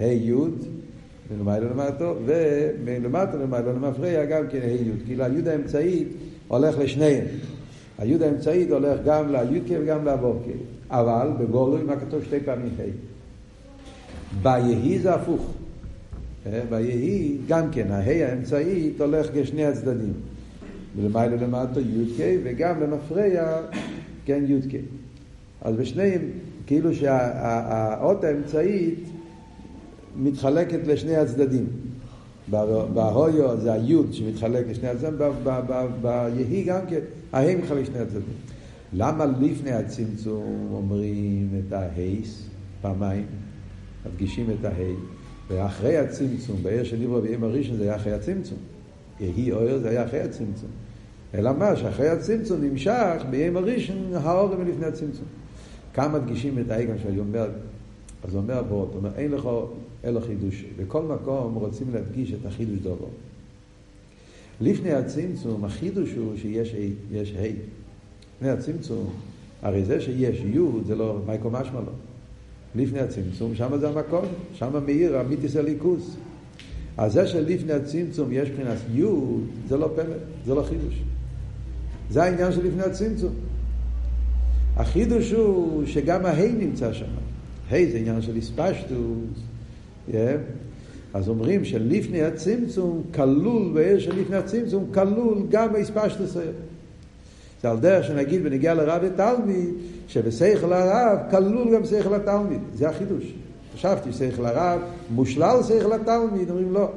ה' 0.00 0.04
י' 0.04 0.32
מלמיילו 1.30 1.70
למטו, 1.70 2.14
ומלמטו 2.26 3.38
למיילו 3.38 3.72
למפרע 3.72 4.24
גם 4.24 4.44
כן 4.50 4.58
ה' 4.62 4.66
י', 4.66 4.90
כאילו 5.06 5.24
הי' 5.24 5.50
האמצעית 5.50 6.08
הולך 6.48 6.78
לשניהם. 6.78 7.24
הי' 7.98 8.24
האמצעית 8.24 8.70
הולך 8.70 9.00
גם 9.04 9.32
לי' 9.32 9.60
וגם 9.80 10.04
לו' 10.04 10.42
אבל 10.90 11.28
בגולוי 11.38 11.82
מה 11.82 11.96
כתוב 11.96 12.24
שתי 12.24 12.40
פעמים 12.40 12.70
ה'. 12.78 13.14
ביהי 14.42 14.98
זה 14.98 15.14
הפוך. 15.14 15.54
ביהי 16.70 17.36
גם 17.48 17.70
כן, 17.72 17.90
ההי 17.90 18.24
האמצעית 18.24 19.00
הולך 19.00 19.26
כשני 19.34 19.64
הצדדים. 19.64 20.12
ולמעלה 20.96 21.36
למטה 21.36 21.80
י"ק 21.80 22.40
וגם 22.44 22.80
למפרע 22.80 23.60
כן 24.24 24.44
י"ק. 24.46 24.80
אז 25.62 25.76
בשניהם, 25.76 26.20
כאילו 26.66 26.94
שהאות 26.94 28.24
האמצעית 28.24 29.13
מתחלקת 30.16 30.86
לשני 30.86 31.16
הצדדים. 31.16 31.66
בהויו 32.94 33.60
זה 33.60 33.72
היוד 33.72 34.12
שמתחלק 34.12 34.66
לשני 34.68 34.88
הצדדים, 34.88 35.28
ביהי 36.02 36.64
גם 36.64 36.80
כן, 36.88 37.00
ההי 37.32 37.54
מתחלק 37.54 37.82
לשני 37.82 37.98
הצדדים. 37.98 38.34
למה 38.92 39.26
לפני 39.26 39.72
הצמצום 39.72 40.68
אומרים 40.72 41.48
את 41.58 41.72
ההייס 41.72 42.42
פעמיים? 42.82 43.26
מדגישים 44.06 44.50
את 44.50 44.64
ההי, 44.64 44.92
ואחרי 45.48 45.96
הצמצום, 45.96 46.56
בעיר 46.62 46.84
של 46.84 47.02
עברו 47.02 47.20
ביום 47.20 47.44
הראשון 47.44 47.76
זה 47.76 47.82
היה 47.82 47.96
אחרי 47.96 48.12
הצמצום. 48.12 48.58
יהי 49.20 49.52
אויר 49.52 49.78
זה 49.78 49.90
היה 49.90 50.04
אחרי 50.04 50.20
הצמצום. 50.20 50.68
אלא 51.34 51.52
מה, 51.52 51.76
שאחרי 51.76 52.08
הצמצום 52.08 52.60
נמשך 52.64 53.22
ביום 53.30 53.56
הראשון 53.56 53.96
האור 54.14 54.56
מלפני 54.56 54.86
הצמצום. 54.86 55.24
כאן 55.94 56.12
מדגישים 56.12 56.58
את 56.58 56.70
ההי 56.70 56.86
גם 56.86 56.94
שאני 57.02 57.18
אומר, 57.18 57.48
אז 58.24 58.34
הוא 58.34 58.42
אומר 58.42 58.62
פה, 58.68 58.90
אומר, 58.94 59.10
אין 59.16 59.30
לך 59.30 59.48
אלו 60.04 60.20
חידוש. 60.20 60.64
בכל 60.76 61.02
מקום 61.02 61.54
רוצים 61.54 61.86
להדגיש 61.94 62.32
את 62.32 62.46
החידוש 62.46 62.78
דובו. 62.78 63.08
לפני 64.60 64.92
הצמצום, 64.92 65.64
החידוש 65.64 66.12
הוא 66.12 66.36
שיש 66.36 67.32
ה'. 67.38 67.46
לפני 68.36 68.50
הצמצום, 68.50 69.10
הרי 69.62 69.84
זה 69.84 70.00
שיש 70.00 70.40
י' 70.40 70.58
זה 70.86 70.94
לא 70.94 71.18
מייקו 71.26 71.50
משמע 71.50 71.80
לו. 71.80 71.92
לפני 72.74 73.00
הצמצום, 73.00 73.54
שם 73.54 73.78
זה 73.80 73.88
המקום, 73.88 74.24
שם 74.54 74.84
מאיר 74.86 75.18
המיתיס 75.18 75.56
הליכוס. 75.56 76.16
אז 76.96 77.12
זה 77.12 77.26
שלפני 77.26 77.72
הצמצום 77.72 78.28
יש 78.32 78.48
מבחינת 78.48 78.78
י' 78.94 79.04
זה 79.68 79.76
לא 79.76 79.90
פלא, 79.96 80.16
זה 80.46 80.54
לא 80.54 80.62
חידוש. 80.62 81.02
זה 82.10 82.22
העניין 82.22 82.52
של 82.52 82.66
לפני 82.66 82.82
הצמצום. 82.82 83.34
החידוש 84.76 85.32
הוא 85.32 85.86
שגם 85.86 86.26
ההי 86.26 86.52
נמצא 86.52 86.92
שם. 86.92 87.04
ה' 87.70 87.90
זה 87.92 87.98
עניין 87.98 88.22
של 88.22 88.36
איספשטוס. 88.36 89.40
Yeah. 90.10 90.14
אז 91.14 91.28
אומרים 91.28 91.64
שלפני 91.64 92.22
הצמצום 92.22 93.02
כלול, 93.14 93.70
בעיר 93.74 93.98
של 93.98 94.20
לפני 94.20 94.36
הצמצום 94.36 94.84
כלול 94.94 95.38
גם 95.48 95.74
האיספשטוס. 95.74 96.36
זה 97.62 97.70
על 97.70 97.78
דרך 97.78 98.06
שנגיד 98.06 98.44
בנגיע 98.44 98.74
לרב 98.74 99.02
ותלמיד, 99.04 99.68
שבשכל 100.08 100.72
הרב 100.72 101.18
כלול 101.30 101.74
גם 101.74 101.84
שכל 101.84 102.14
התלמיד. 102.14 102.60
זה 102.74 102.88
החידוש. 102.88 103.34
חשבתי 103.74 104.12
שכל 104.12 104.46
הרב 104.46 104.80
מושלל 105.10 105.62
שכל 105.68 105.92
התלמיד, 105.92 106.50
אומרים 106.50 106.72
לא. 106.72 106.88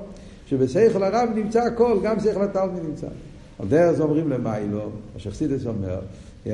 שבשכל 0.45 1.03
הרב 1.03 1.29
נמצא 1.35 1.63
הכל, 1.63 1.97
גם 2.03 2.19
שכל 2.19 2.43
התלמיד 2.43 2.83
נמצא. 2.83 3.07
על 3.59 3.67
דרך 3.67 3.91
זה 3.91 4.03
אומרים 4.03 4.29
למיילו, 4.29 4.79
מה 4.79 5.19
שחסידס 5.19 5.65
אומר, 5.65 5.99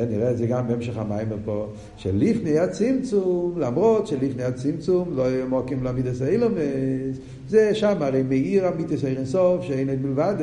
נראה 0.10 0.32
את 0.32 0.38
זה 0.38 0.46
גם 0.46 0.68
בהמשך 0.68 0.98
המים 0.98 1.28
פה, 1.46 1.68
שלפני 1.98 2.60
הצמצום, 2.60 3.54
למרות 3.58 4.08
שלפני 4.08 4.44
הצמצום 4.44 5.14
לא 5.16 5.22
יהיו 5.22 5.48
מוקים 5.48 5.84
למידס 5.84 6.22
האילומס, 6.22 7.18
זה 7.50 7.76
שם 7.76 7.96
הרי 8.02 8.24
מאיר 8.24 8.68
המיתס 8.68 9.06
אירנסוף, 9.06 9.64
שאין 9.64 9.90
את 9.90 9.98
מלבד, 10.02 10.36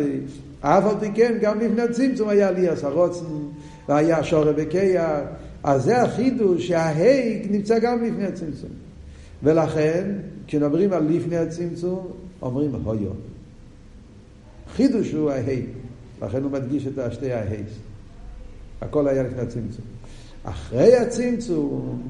אף 0.60 0.84
על 0.84 1.00
פי 1.00 1.06
כן, 1.14 1.38
גם 1.40 1.60
לפני 1.60 1.82
הצמצום 1.82 2.28
היה 2.28 2.50
לי 2.50 2.68
עשרוצן, 2.68 3.24
והיה 3.88 4.24
שורי 4.24 4.52
וקייח, 4.56 5.20
אז 5.62 5.82
זה 5.84 6.02
החידוש 6.02 6.68
שההיג 6.68 7.46
נמצא 7.50 7.78
גם 7.78 8.04
לפני 8.04 8.26
הצמצום. 8.26 8.70
ולכן, 9.42 10.12
כשמדברים 10.46 10.92
על 10.92 11.04
לפני 11.08 11.36
הצמצום, 11.36 12.06
אומרים 12.42 12.70
הויו. 12.84 13.10
חידוש 14.76 15.12
הוא 15.12 15.30
ההיג. 15.30 15.64
לכן 16.22 16.42
הוא 16.42 16.50
מדגיש 16.50 16.86
את 16.86 16.98
השתי 16.98 17.32
ההייס. 17.32 17.89
הכל 18.80 19.08
היה 19.08 19.22
לפני 19.22 19.40
הצמצום. 19.40 19.84
אחרי 20.44 20.96
הצמצום, 20.96 22.02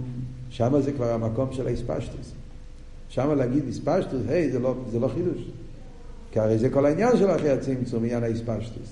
שם 0.51 0.81
זה 0.81 0.93
כבר 0.93 1.13
המקום 1.13 1.49
של 1.53 1.67
האספשטוס. 1.67 2.33
שם 3.09 3.35
להגיד 3.37 3.69
אספשטוס, 3.69 4.23
היי, 4.29 4.51
זה, 4.51 4.59
לא, 4.59 4.75
זה 4.91 4.99
לא 4.99 5.09
חידוש. 5.09 5.51
כי 6.33 6.41
הרי 6.41 6.59
זה 6.59 6.71
כל 6.71 6.87
העניין 6.87 7.17
של 7.17 7.31
אחרי 7.31 7.51
הצמצום, 7.51 8.05
עניין 8.05 8.23
האספשטוס. 8.23 8.89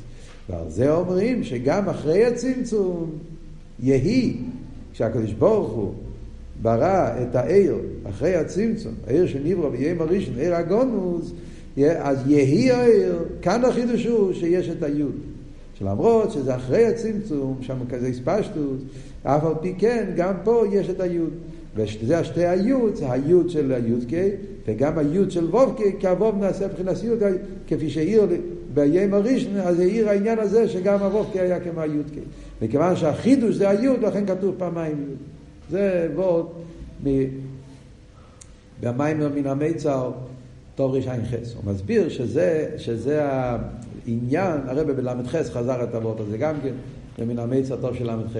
ועל 0.50 0.70
זה 0.70 0.92
אומרים 0.94 1.44
שגם 1.44 1.88
אחרי 1.88 2.24
הצמצום, 2.24 3.10
יהי, 3.80 4.36
כשהקדוש 4.92 5.32
ברוך 5.32 5.72
הוא 5.72 5.94
ברא 6.62 7.22
את 7.22 7.34
העיר 7.34 7.78
אחרי 8.10 8.36
הצמצום, 8.36 8.94
העיר 9.06 9.26
שנברא 9.26 9.68
ויהיה 9.70 9.94
מראשון, 9.94 10.34
עיר 10.38 10.54
הגונוס, 10.54 11.32
אז 11.98 12.18
יהי 12.26 12.70
העיר, 12.70 13.24
כאן 13.42 13.64
החידוש 13.64 14.06
הוא 14.06 14.32
שיש 14.32 14.68
את 14.68 14.82
היוד. 14.82 15.14
שלמרות 15.78 16.30
שזה 16.30 16.56
אחרי 16.56 16.86
הצמצום, 16.86 17.58
שם 17.60 17.76
כזה 17.90 18.06
הספשטות, 18.06 18.78
אף 19.22 19.44
על 19.44 19.52
פי 19.62 19.74
כן, 19.78 20.10
גם 20.16 20.34
פה 20.44 20.64
יש 20.72 20.90
את 20.90 21.00
היוד. 21.00 21.30
וזה 21.76 22.18
השתי 22.18 22.46
היוד, 22.46 22.94
זה 22.94 23.12
היוד 23.12 23.50
של 23.50 23.72
היוד 23.72 24.04
קיי, 24.08 24.30
וגם 24.66 24.98
היוד 24.98 25.30
של 25.30 25.44
ווב 25.44 25.74
קיי, 25.76 25.92
כי 25.98 26.08
הווב 26.08 26.38
נעשה 26.40 26.66
מבחינת 26.66 27.02
יוד, 27.02 27.22
כפי 27.66 27.90
שהעיר 27.90 28.26
ביום 28.74 29.14
הראשון, 29.14 29.56
אז 29.56 29.80
העיר 29.80 30.08
העניין 30.08 30.38
הזה 30.38 30.68
שגם 30.68 31.02
הווב 31.02 31.26
קיי 31.32 31.40
היה 31.40 31.60
כמו 31.60 31.80
היוד 31.80 32.10
קיי. 32.14 32.22
מכיוון 32.62 32.96
שהחידוש 32.96 33.54
זה 33.54 33.70
היוד, 33.70 34.04
לכן 34.04 34.26
כתוב 34.26 34.54
פעמיים 34.58 35.04
יוד. 35.08 35.18
זה 35.70 36.08
ווד 36.14 36.46
במים 38.80 39.20
מן 39.34 39.46
המיצר. 39.46 40.10
טוב 40.74 40.94
רע"ח. 40.94 41.34
הוא 41.54 41.72
מסביר 41.72 42.08
שזה, 42.08 42.66
שזה 42.76 43.22
העניין, 44.08 44.60
הרב 44.66 44.90
בל"ח 44.90 45.36
חזר 45.52 45.84
את 45.84 45.94
הוורט 45.94 46.20
הזה 46.20 46.38
גם 46.38 46.54
כן, 46.62 46.74
ומן 47.18 47.38
המיץ 47.38 47.70
הטוב 47.70 47.94
של 47.94 48.10
ל"ח. 48.10 48.36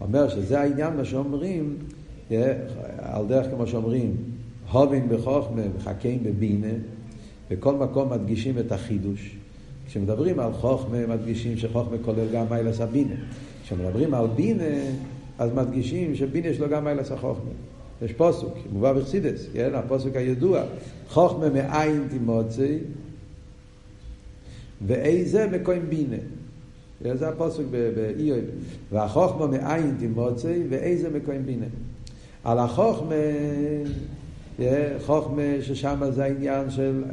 אומר 0.00 0.28
שזה 0.28 0.60
העניין, 0.60 0.96
מה 0.96 1.04
שאומרים, 1.04 1.76
אה, 2.30 2.52
על 2.98 3.26
דרך 3.26 3.46
כמו 3.50 3.66
שאומרים, 3.66 4.16
הובין 4.72 5.08
בחוכמה 5.08 5.62
וחכים 5.76 6.18
בבינה, 6.22 6.72
בכל 7.50 7.74
מקום 7.74 8.12
מדגישים 8.12 8.58
את 8.58 8.72
החידוש. 8.72 9.36
כשמדברים 9.86 10.40
על 10.40 10.52
חוכמה, 10.52 11.06
מדגישים 11.06 11.56
שחוכמה 11.56 11.96
כולל 12.04 12.26
גם 12.32 12.46
מיילס 12.50 12.80
הבינה. 12.80 13.14
כשמדברים 13.64 14.14
על 14.14 14.26
בינה, 14.26 14.74
אז 15.38 15.50
מדגישים 15.54 16.14
שבינה 16.14 16.48
יש 16.48 16.60
לו 16.60 16.68
גם 16.68 16.84
מיילס 16.84 17.12
החוכמה. 17.12 17.50
יש 18.02 18.12
פוסוק, 18.12 18.54
מובא 18.72 18.92
בחסידס, 18.92 19.46
כן? 19.52 19.70
הפוסוק 19.74 20.16
הידוע, 20.16 20.62
חוכמה 21.08 21.48
מאין 21.48 22.06
תימוצי, 22.10 22.78
ואיזה 24.86 25.46
מקוים 25.52 25.82
בינה. 25.88 26.16
זה 27.14 27.28
הפוסק 27.28 27.62
באיוב. 27.70 28.38
והחוכמה 28.92 29.46
מאין 29.46 29.94
תימוצי, 29.98 30.62
ואיזה 30.68 31.10
מקוים 31.10 31.46
בינה. 31.46 31.66
על 32.44 32.58
החוכמה, 32.58 33.14
חוכמה 35.06 35.42
ששם 35.60 36.02
זה 36.10 36.24
העניין 36.24 36.70
של, 36.70 37.04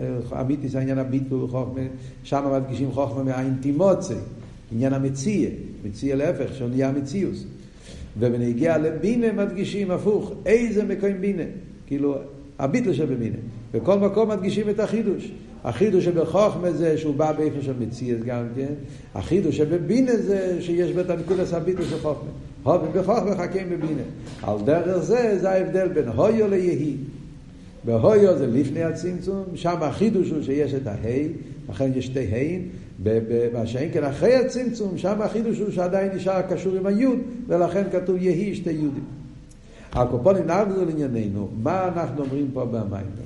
אמיתי 0.42 0.70
זה 0.70 0.80
העניין 0.80 0.98
הביטול, 0.98 1.48
חוכמה, 1.48 1.82
שם 2.24 2.44
מדגישים 2.54 2.92
חוכמה 2.92 3.24
מאין 3.24 3.54
תימוצי, 3.62 4.14
עניין 4.72 4.94
המציע, 4.94 5.50
מציע 5.86 6.16
להפך, 6.16 6.56
שהוא 6.56 6.70
נהיה 6.70 6.92
מציאוס. 6.92 7.46
ובנגיע 8.20 8.78
לבינה 8.78 9.32
מדגישים 9.32 9.92
הפוך, 9.92 10.32
איזה 10.46 10.84
מקוים 10.84 11.22
בינה, 11.22 11.44
כאילו 11.88 12.16
הביטל 12.60 12.94
שבבינה. 12.94 13.38
בכל 13.74 14.00
מקום 14.00 14.30
מדגישים 14.30 14.70
את 14.70 14.80
החידוש. 14.80 15.32
החידוש 15.63 16.06
שבחוכמה 16.06 16.71
זה 16.71 16.97
שהוא 16.97 17.15
בא 17.15 17.32
באיפה 17.32 17.62
של 17.62 17.74
מציאס 17.80 18.24
גם 18.26 18.43
כן, 18.56 18.74
החידוש 19.15 19.58
שבבינה 19.58 20.17
זה 20.17 20.58
שיש 20.62 20.91
בית 20.91 21.10
הנקודס 21.10 21.54
הביטל 21.54 21.84
של 21.84 22.00
חוכמה. 22.00 22.30
הובי 22.63 23.00
בחוכמה 23.00 23.36
חכים 23.36 23.69
בבינה. 23.69 24.02
על 24.43 24.58
דרך 24.65 24.97
זה, 24.97 25.38
זה 25.41 25.50
ההבדל 25.50 25.88
בין 25.88 26.08
הויו 26.08 26.47
ליהי. 26.47 26.95
בהויו 27.84 28.38
זה 28.38 28.47
לפני 28.47 28.84
הצמצום, 28.84 29.43
שם 29.56 29.78
החידוש 29.82 30.30
הוא 30.30 30.43
שיש 30.43 30.74
את 30.74 30.88
ההי, 30.88 31.28
לכן 31.69 31.91
יש 31.95 32.06
שתי 32.06 32.19
ה', 32.19 33.10
מה 33.54 33.67
שאין 33.67 33.89
כן 33.93 34.04
אחרי 34.04 34.36
הצמצום, 34.36 34.97
שם 34.97 35.21
החידוש 35.21 35.60
הוא 35.60 35.71
שעדיין 35.71 36.12
נשאר 36.15 36.41
קשור 36.41 36.76
עם 36.76 36.86
היוד, 36.86 37.19
ולכן 37.47 37.84
כתוב 37.91 38.17
יהי 38.19 38.56
שתי 38.56 38.71
יודים. 38.71 39.04
הקופונים 39.93 40.47
נעבדו 40.47 40.86
לענייננו, 40.86 41.50
מה 41.63 41.88
אנחנו 41.88 42.24
אומרים 42.24 42.50
פה 42.54 42.65
במיימר? 42.65 43.21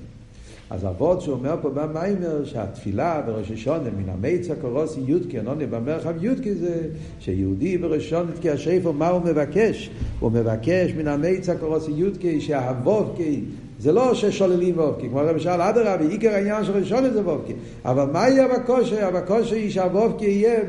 אז 0.69 0.85
אבות 0.85 1.21
שהוא 1.21 1.35
אומר 1.35 1.55
פה 1.61 1.69
במיימר 1.69 2.45
שהתפילה 2.45 3.21
בראש 3.25 3.51
השונה 3.51 3.89
מן 3.97 4.09
המיצה 4.09 4.55
קורוסי 4.55 4.99
יודקי, 5.05 5.39
ענוני 5.39 5.65
במרחב 5.65 6.23
יודקי 6.23 6.53
זה 6.53 6.87
שיהודי 7.19 7.77
בראש 7.77 8.05
השונה 8.05 8.31
כי 8.41 8.49
השאיפו 8.49 8.93
מה 8.93 9.07
הוא 9.07 9.21
מבקש? 9.21 9.89
הוא 10.19 10.31
מבקש 10.31 10.91
מן 10.97 11.07
המיצה 11.07 11.55
קורוסי 11.55 11.91
יודקי 11.91 12.41
שהוובקי 12.41 13.41
זה 13.79 13.91
לא 13.91 14.13
ששוללים 14.13 14.79
וובקי, 14.79 15.09
כמו 15.09 15.23
למשל 15.23 15.49
אדרבה, 15.49 16.05
עיקר 16.09 16.29
העניין 16.29 16.63
של 16.63 16.71
ראשון 16.71 17.13
זה 17.13 17.21
וובקי. 17.21 17.53
אבל 17.85 18.05
מה 18.11 18.29
יהיה 18.29 18.47
בקושי? 18.47 19.01
הבקושי 19.01 19.55
היא 19.55 19.71
שהוובקי 19.71 20.25
יהיה, 20.25 20.59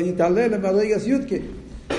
יתעלה 0.00 0.48
למדרגס 0.48 1.06
יודקי. 1.06 1.38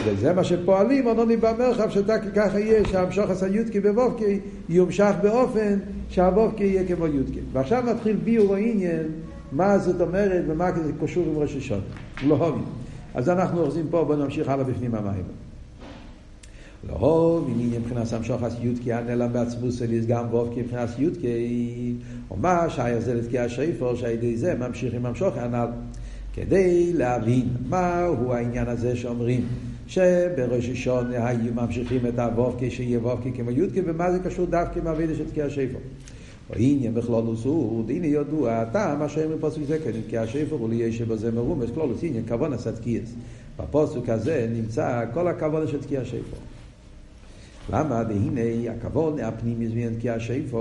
וזה 0.06 0.34
מה 0.34 0.44
שפועלים, 0.44 1.08
אנוני 1.08 1.38
במרחב, 1.38 1.90
שתקי 1.90 2.28
ככה 2.36 2.60
יהיה, 2.60 2.86
שהמשוך 2.86 3.30
עשה 3.30 3.48
יודקי 3.48 3.80
בוובקי 3.80 4.40
יומשך 4.70 5.14
באופן 5.22 5.80
שהוובקי 6.10 6.64
יהיה 6.64 6.88
כמו 6.88 7.08
יודקי. 7.08 7.40
ועכשיו 7.52 7.84
מתחיל 7.84 8.16
ביור 8.16 8.56
העניין, 8.56 9.08
מה 9.52 9.78
זאת 9.78 10.02
אומרת 10.02 10.44
ומה 10.48 10.72
זה 10.72 10.92
קשור 11.02 11.26
עם 11.28 11.38
ראש 11.38 11.56
השון. 11.56 11.82
לא 12.24 12.36
הובי. 12.36 12.62
אז 13.14 13.30
אנחנו 13.30 13.62
אוחזים 13.62 13.86
פה, 13.90 14.04
בואו 14.04 14.18
נמשיך 14.18 14.50
הלאה 14.50 14.64
בפנים 14.64 14.96
המים. 14.96 15.24
לאהוב 16.88 17.50
עניין 17.52 17.82
מבחינת 17.82 18.14
המשוחס 18.14 18.56
יודקי 18.62 18.94
הנלע 18.94 19.28
בעצמו 19.28 19.72
סליס 19.72 20.06
גם 20.06 20.26
וובקי 20.32 20.62
מבחינת 20.62 20.90
יודקי 20.98 21.94
ומה 22.32 22.70
שהיה 22.70 23.02
זה 23.02 23.14
לתקיע 23.14 23.44
השאיפו 23.44 23.96
שעל 23.96 24.12
ידי 24.12 24.38
זה 24.38 24.56
ממשיכים 24.56 25.06
המשוך 25.06 25.38
הנ"ל 25.38 25.68
כדי 26.34 26.94
להבין 26.94 27.48
מהו 27.70 28.34
העניין 28.34 28.68
הזה 28.68 28.96
שאומרים 28.96 29.48
שבראש 29.90 30.70
ראשון 30.70 31.12
היו 31.14 31.54
ממשיכים 31.54 32.06
את 32.06 32.20
הוובקי 32.20 32.72
שיהיה 32.72 33.00
כמו 33.36 33.52
יודקי 33.52 33.82
ומה 33.86 34.12
זה 34.12 34.20
קשור 34.20 34.46
דווקא 34.46 34.80
מהווידה 34.84 35.16
של 35.16 35.30
תקיע 35.30 35.46
השאיפו 35.46 35.78
או 36.50 36.56
עניין 36.58 36.94
בכלולוס 36.94 37.46
הוא, 37.46 37.84
הנה 37.90 38.08
ידוע 38.08 38.54
הטעם 38.54 39.00
מה 39.00 39.10
שאומרים 39.10 39.40
פסוק 39.42 39.64
זה 39.64 39.80
כן, 39.80 39.92
תקיע 40.08 40.22
השאיפו 40.22 40.62
וליה 40.62 40.92
שבזה 40.92 41.32
מרומס 41.32 41.70
כלולוס 41.74 42.00
עניין 42.04 42.24
כוון 42.28 42.54
עשת 42.54 42.80
קייס 42.80 43.14
בפוסק 43.60 44.10
הזה 44.10 44.50
נמצא 44.54 45.06
כל 45.14 45.28
הכוון 45.28 45.68
של 45.68 45.82
תקיע 45.82 46.02
השאיפו 46.02 46.36
למה? 47.70 48.04
והנה 48.10 48.72
הכבוד 48.72 49.20
הפנימי 49.20 49.68
זמן 49.68 50.00
כי 50.00 50.10
השאיפו 50.10 50.58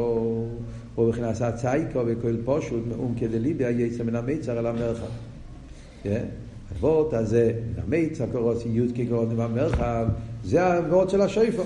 הוא 0.94 1.12
בכנס 1.12 1.42
הצייקו 1.42 2.00
וכל 2.06 2.36
פושוט 2.44 2.82
מאום 2.88 3.14
כדליבי 3.18 3.64
היצא 3.64 4.02
מן 4.02 4.16
המיצר 4.16 4.58
אל 4.58 4.66
המרחב. 4.66 5.06
הוורט 6.74 7.14
הזה, 7.14 7.52
מן 7.76 7.82
המיצר 7.82 8.24
קורוס 8.32 8.62
יוד 8.66 8.92
כגרון 8.94 9.30
עם 9.30 9.40
המרחב, 9.40 10.06
זה 10.44 10.74
הוורט 10.74 11.10
של 11.10 11.20
השאיפו. 11.20 11.62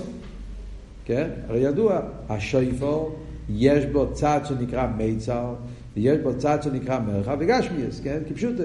כן? 1.05 1.29
הרי 1.47 1.59
ידוע, 1.59 1.99
השאיפו 2.29 3.11
יש 3.49 3.85
בו 3.85 4.13
צד 4.13 4.39
שנקרא 4.43 4.87
מיצר 4.97 5.53
ויש 5.95 6.17
בו 6.19 6.37
צד 6.37 6.63
שנקרא 6.63 6.99
מרחב 6.99 7.37
וגשמיאס, 7.39 7.99
כן? 8.03 8.19
כפשוטה. 8.29 8.63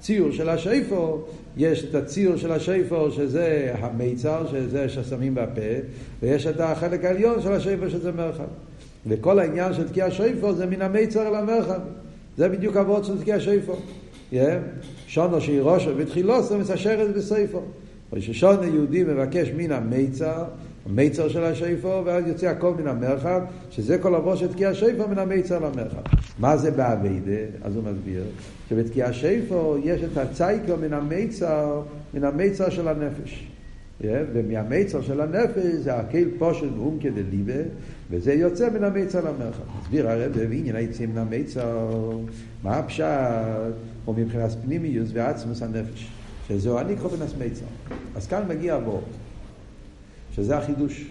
ציור 0.00 0.30
של 0.30 0.48
השאיפו, 0.48 1.18
יש 1.56 1.84
את 1.84 1.94
הציור 1.94 2.36
של 2.36 2.52
השאיפו 2.52 3.10
שזה 3.10 3.74
המיצר, 3.78 4.46
שזה 4.50 4.88
ששמים 4.88 5.34
בפה, 5.34 5.60
ויש 6.22 6.46
את 6.46 6.60
החלק 6.60 7.04
העליון 7.04 7.42
של 7.42 7.52
השאיפו 7.52 7.90
שזה 7.90 8.12
מרחב. 8.12 8.44
וכל 9.06 9.38
העניין 9.38 9.74
של 9.74 9.88
תקיע 9.88 10.06
השאיפו 10.06 10.52
זה 10.52 10.66
מן 10.66 10.82
המיצר 10.82 11.28
אל 11.28 11.34
המרחב. 11.34 11.80
זה 12.36 12.48
בדיוק 12.48 12.76
אבות 12.76 13.04
של 13.04 13.20
תקיע 13.20 13.36
השאיפו. 13.36 13.72
Yeah. 14.32 14.36
שונו 15.16 15.40
שהיא 15.40 15.60
ראשו 15.60 15.90
ותחילו 15.96 16.42
זה 16.42 16.58
מסשרת 16.58 17.16
בסייפו. 17.16 17.60
ראש 18.12 18.28
השונה 18.28 18.66
יהודי 18.66 19.04
מבקש 19.04 19.48
מן 19.56 19.72
המיצר, 19.72 20.44
המיצר 20.86 21.28
של 21.28 21.44
השיפו, 21.44 22.02
ואז 22.04 22.26
יוצא 22.26 22.46
הכל 22.46 22.74
מן 22.78 22.86
המרחב, 22.86 23.40
שזה 23.70 23.98
כל 23.98 24.14
אבושת 24.14 24.50
תקיע 24.50 24.74
שיפו 24.74 25.08
מן 25.08 25.18
המיצר 25.18 25.58
למרחב. 25.58 26.00
מה 26.38 26.56
זה 26.56 26.70
באביידה? 26.70 27.42
אז 27.62 27.76
הוא 27.76 27.84
מסביר, 27.84 28.24
שבתקיע 28.68 29.12
שיפו 29.12 29.76
יש 29.84 30.00
את 30.12 30.16
הצייקו 30.16 30.76
מן 30.76 30.92
המיצר, 30.92 31.82
מן 32.14 32.24
המיצר 32.24 32.70
של 32.70 32.88
הנפש. 32.88 33.46
ומהמיצר 34.00 35.02
של 35.02 35.20
הנפש 35.20 35.64
זה 35.64 35.94
הקהיל 35.94 36.28
פושט 36.38 36.68
ואום 36.76 36.98
כדליבה, 37.00 37.62
וזה 38.10 38.32
יוצא 38.32 38.70
מן 38.70 38.84
המיצר 38.84 39.20
למרחב. 39.20 39.62
מסביר 39.80 40.10
הרב 40.10 40.32
בעניין 40.32 40.76
היציאים 40.76 41.10
מן 41.10 41.18
המיצר, 41.18 41.90
מה 42.62 42.76
הפשט, 42.76 43.06
או 44.06 44.12
מבחינת 44.12 44.50
פנימיוס 44.64 45.10
ועצמוס 45.12 45.62
הנפש. 45.62 46.08
שזהו 46.48 46.78
אני 46.78 46.96
קרובנס 46.96 47.34
מיצר. 47.38 47.64
אז 48.16 48.26
כאן 48.26 48.48
מגיע 48.48 48.74
הוורד, 48.74 49.02
שזה 50.34 50.58
החידוש. 50.58 51.04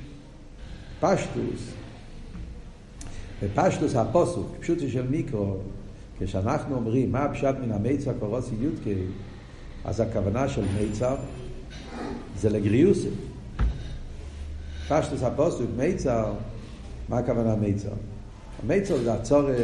פשטוס, 0.99 1.71
בפשטוס 3.43 3.95
הפוסוק, 3.95 4.55
פשוטו 4.60 4.89
של 4.89 5.08
מיקרו, 5.08 5.58
כשאנחנו 6.19 6.75
אומרים 6.75 7.12
מה 7.12 7.23
הפשט 7.23 7.55
מן 7.62 7.71
המיצר 7.71 8.12
קורוסי 8.19 8.55
יודקי, 8.62 8.95
אז 9.86 9.99
הכוונה 9.99 10.49
של 10.49 10.63
מיצר 10.79 11.15
זה 12.38 12.49
לגריוסי. 12.49 13.10
פשטוס 14.88 15.23
הפוסוק, 15.23 15.69
מיצר, 15.77 16.34
מה 17.10 17.18
הכוונה 17.18 17.56
מיצר? 17.56 17.89
המיצר 18.63 18.98
זה 18.98 19.13
הצורס, 19.13 19.56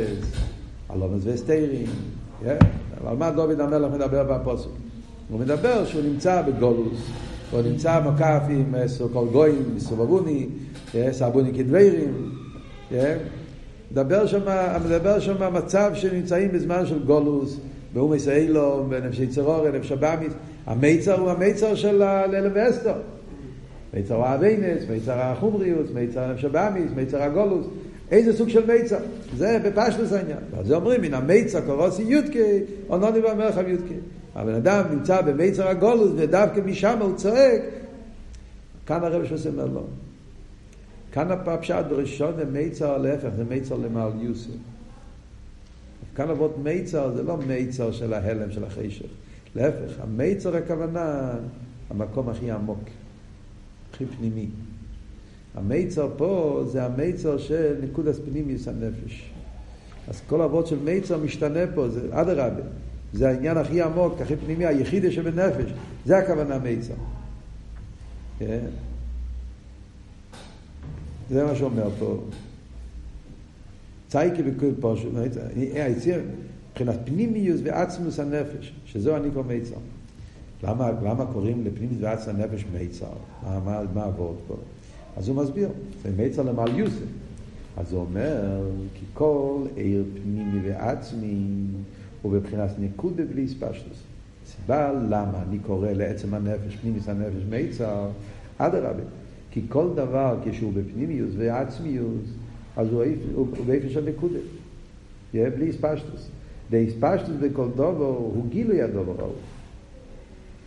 הלומס 0.89 1.21
וסטיירים, 1.23 1.85
על 3.05 3.17
מה 3.17 3.31
דוד 3.31 3.59
המלך 3.59 3.93
מדבר 3.93 4.23
בפוסוק? 4.23 4.71
הוא 5.29 5.39
מדבר 5.39 5.85
שהוא 5.85 6.01
נמצא 6.03 6.41
בגולוס, 6.41 6.99
הוא 7.51 7.61
נמצא 7.61 7.99
מוקף 7.99 8.41
עם 8.49 8.73
כל 9.13 9.27
גויים, 9.31 9.79
סובבוני, 9.79 10.47
סבוני 11.11 11.53
כדביירים, 11.53 12.31
מדבר 13.91 14.27
שם, 14.27 14.41
מדבר 14.85 15.19
שם 15.19 15.53
מצב 15.53 15.91
שנמצאים 15.93 16.51
בזמן 16.51 16.85
של 16.85 17.03
גולוס, 17.05 17.57
באומס 17.93 18.27
אילום, 18.27 18.89
בנפשי 18.89 19.27
צרור, 19.27 19.69
נפש 19.69 19.91
הבאמיס, 19.91 20.33
המיצר 20.65 21.19
הוא 21.19 21.29
המיצר 21.29 21.75
של 21.75 22.03
ללב 22.31 22.57
אסתר. 22.57 22.93
מיצר 23.93 24.21
האביינס, 24.21 24.83
מיצר 24.89 25.19
החומריוס, 25.19 25.89
מיצר 25.93 26.33
נפש 26.33 26.45
הבאמיס, 26.45 26.91
מיצר 26.95 27.23
הגולוס. 27.23 27.65
איזה 28.11 28.37
סוג 28.37 28.49
של 28.49 28.65
מיצר? 28.65 28.97
זה 29.37 29.59
בפשטוס 29.63 30.13
העניין. 30.13 30.37
זה 30.63 30.75
אומרים, 30.75 31.01
מן 31.01 31.13
המיצר 31.13 31.61
קורוסי 31.61 32.03
יודקי, 32.03 32.59
או 32.89 32.97
נוני 32.97 33.21
במרחב 33.21 33.67
יודקי. 33.67 33.93
הבן 34.35 34.53
אדם 34.53 34.83
נמצא 34.91 35.21
במיצר 35.21 35.67
הגולוס, 35.67 36.11
ודווקא 36.15 36.59
משם 36.59 36.97
הוא 37.01 37.15
צועק, 37.15 37.61
כאן 38.85 39.03
הרב 39.03 39.25
שעושה 39.25 39.49
אומר 39.49 39.65
לו. 39.65 39.83
כאן 41.11 41.31
הפשט 41.31 41.85
בראשון 41.89 42.33
זה 42.35 42.45
מיצר 42.45 42.97
להפך, 42.97 43.29
זה 43.37 43.43
מיצר 43.43 43.75
למעל 43.75 44.11
יוסף. 44.21 44.49
כאן 46.15 46.29
אבות 46.29 46.57
מיצר 46.63 47.15
זה 47.15 47.23
לא 47.23 47.37
מיצר 47.37 47.91
של 47.91 48.13
ההלם, 48.13 48.51
של 48.51 48.63
החשך. 48.63 49.05
להפך, 49.55 49.91
המיצר 49.99 50.55
הכוונה, 50.55 51.31
המקום 51.89 52.29
הכי 52.29 52.51
עמוק, 52.51 52.79
הכי 54.03 54.15
פנימי. 54.17 54.47
המיצר 55.55 56.09
פה 56.17 56.63
זה 56.67 56.85
המיצר 56.85 57.37
של 57.37 57.75
נקודס 57.83 58.19
פנימיוס 58.19 58.67
הנפש. 58.67 59.31
אז 60.07 60.21
כל 60.27 60.41
אבות 60.41 60.67
של 60.67 60.79
מיצר 60.79 61.17
משתנה 61.17 61.59
פה, 61.75 61.89
זה 61.89 62.07
אדרבה. 62.11 62.63
זה 63.13 63.29
העניין 63.29 63.57
הכי 63.57 63.81
עמוק, 63.81 64.21
הכי 64.21 64.35
פנימי, 64.35 64.65
היחידי 64.65 65.11
שבנפש. 65.11 65.71
זה 66.05 66.17
הכוונה 66.17 66.59
מיצר. 66.59 66.93
כן? 68.39 68.65
זה 71.29 71.43
מה 71.43 71.55
שאומר 71.55 71.89
פה. 71.99 72.23
צייקי 74.07 74.41
וכל 74.45 74.71
פושט, 74.79 75.07
היציר, 75.55 76.21
מבחינת 76.71 76.99
פנימיוס 77.05 77.61
ועצמוס 77.63 78.19
הנפש, 78.19 78.73
שזו 78.85 79.17
אני 79.17 79.31
קורא 79.33 79.45
מיצר. 79.45 79.75
למה, 80.63 80.91
למה 80.91 81.25
קוראים 81.33 81.65
לפנימיוס 81.65 82.01
ועצמוס 82.01 82.27
הנפש 82.27 82.65
מיצר? 82.73 83.05
מה, 83.43 83.59
מה, 83.59 83.81
מה 83.93 84.03
עבוד 84.03 84.35
פה? 84.47 84.55
אז 85.17 85.27
הוא 85.27 85.35
מסביר, 85.35 85.69
זה 86.03 86.09
מיצר 86.17 86.43
למעל 86.43 86.79
יוסף. 86.79 87.05
אז 87.77 87.93
הוא 87.93 88.01
אומר, 88.01 88.61
כי 88.93 89.05
כל 89.13 89.61
עיר 89.75 90.03
פנימי 90.13 90.69
ועצמי 90.69 91.65
הוא 92.21 92.31
בבחינת 92.31 92.69
נקודה 92.79 93.23
בלי 93.25 93.47
ספשטוס. 93.47 94.03
סיבה 94.45 94.91
למה 94.91 95.43
אני 95.49 95.59
קורא 95.59 95.91
לעצם 95.91 96.33
הנפש, 96.33 96.75
פנימיוס 96.75 97.09
הנפש 97.09 97.43
מיצר, 97.49 98.07
אדרבה. 98.57 99.03
כי 99.51 99.61
כל 99.69 99.87
דבר 99.95 100.37
כשהוא 100.45 100.73
בפנימיוס 100.73 101.31
ועצמיוס, 101.37 102.25
אז 102.77 102.87
הוא, 102.87 103.03
הוא, 103.35 103.47
הוא 103.57 103.65
באיפה 103.65 103.89
של 103.89 104.09
נקודה. 104.09 104.39
יהיה 105.33 105.49
בלי 105.49 105.73
ספשטוס. 105.73 106.29
דאיספשטוס 106.69 107.35
בכל 107.41 107.67
דובר 107.75 108.05
הוא 108.05 108.45
גילוי 108.49 108.81
הדובר 108.81 109.13
ההוא. 109.19 109.33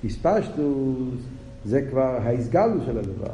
איספשטוס 0.04 1.22
זה 1.64 1.82
כבר 1.90 2.18
ההסגלו 2.22 2.84
של 2.86 2.98
הדבר. 2.98 3.32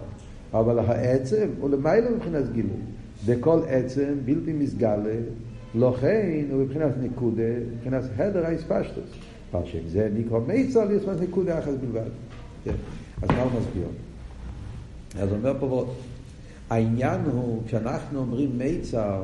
אבל 0.53 0.79
העצם 0.79 1.49
הוא 1.61 1.71
למעלה 1.71 2.11
מבחינת 2.11 2.53
גילוי. 2.53 2.81
בכל 3.27 3.61
עצם 3.69 4.15
בלתי 4.25 4.53
מסגלה, 4.53 5.15
לכן 5.75 6.45
הוא 6.51 6.63
מבחינת 6.63 6.93
נקודה, 7.03 7.43
מבחינת 7.77 8.05
הדר 8.17 8.47
האיספשטוס. 8.47 9.11
אבל 9.53 9.67
שזה 9.67 10.09
נקרא 10.15 10.39
מיצר 10.47 10.85
ליספס 10.85 11.21
נקודה 11.21 11.59
אחת 11.59 11.73
בלבד. 11.73 12.11
אז 13.23 13.29
מה 13.31 13.43
הוא 13.43 13.51
מסביר? 13.61 13.87
אז 15.19 15.33
אומר 15.33 15.55
פה 15.61 15.67
ועוד. 15.67 15.89
העניין 16.71 17.21
הוא, 17.33 17.63
כשאנחנו 17.67 18.19
אומרים 18.19 18.59
מיצר, 18.59 19.23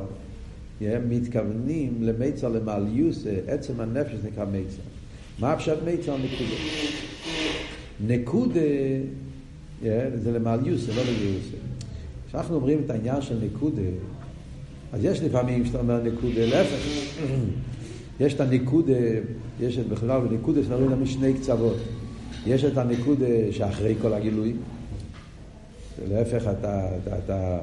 מתכוונים 0.81 1.97
למיצר 2.01 2.49
למעליוס, 2.49 3.25
עצם 3.47 3.79
הנפש 3.79 4.15
נקרא 4.31 4.45
מיצר. 4.45 4.81
מה 5.39 5.53
הפשט 5.53 5.77
מיצר? 5.85 6.17
נקודה. 6.17 7.06
נקודה 8.05 8.59
זה 10.23 10.31
למעליוס, 10.33 10.81
זה 10.81 10.93
לא 10.95 11.01
ליוס. 11.03 11.45
כשאנחנו 12.27 12.55
אומרים 12.55 12.81
את 12.85 12.89
העניין 12.89 13.21
של 13.21 13.37
נקודה, 13.45 13.81
אז 14.93 15.05
יש 15.05 15.21
לפעמים 15.21 15.63
כשאתה 15.63 15.79
אומר 15.79 16.03
נקודה, 16.03 16.45
להפך. 16.45 16.85
יש 18.19 18.33
את 18.33 18.41
הנקודה, 18.41 18.93
יש 19.59 19.77
את 19.77 19.87
בכלל 19.87 20.21
בנקודה 20.21 20.63
שנראים 20.63 20.89
לנו 20.89 21.07
שני 21.07 21.33
קצוות. 21.33 21.77
יש 22.45 22.63
את 22.63 22.77
הנקודה 22.77 23.25
שאחרי 23.51 23.95
כל 24.01 24.13
הגילויים. 24.13 24.57
להפך, 26.09 26.47
אתה, 26.59 26.89
אתה, 27.03 27.17
אתה 27.17 27.59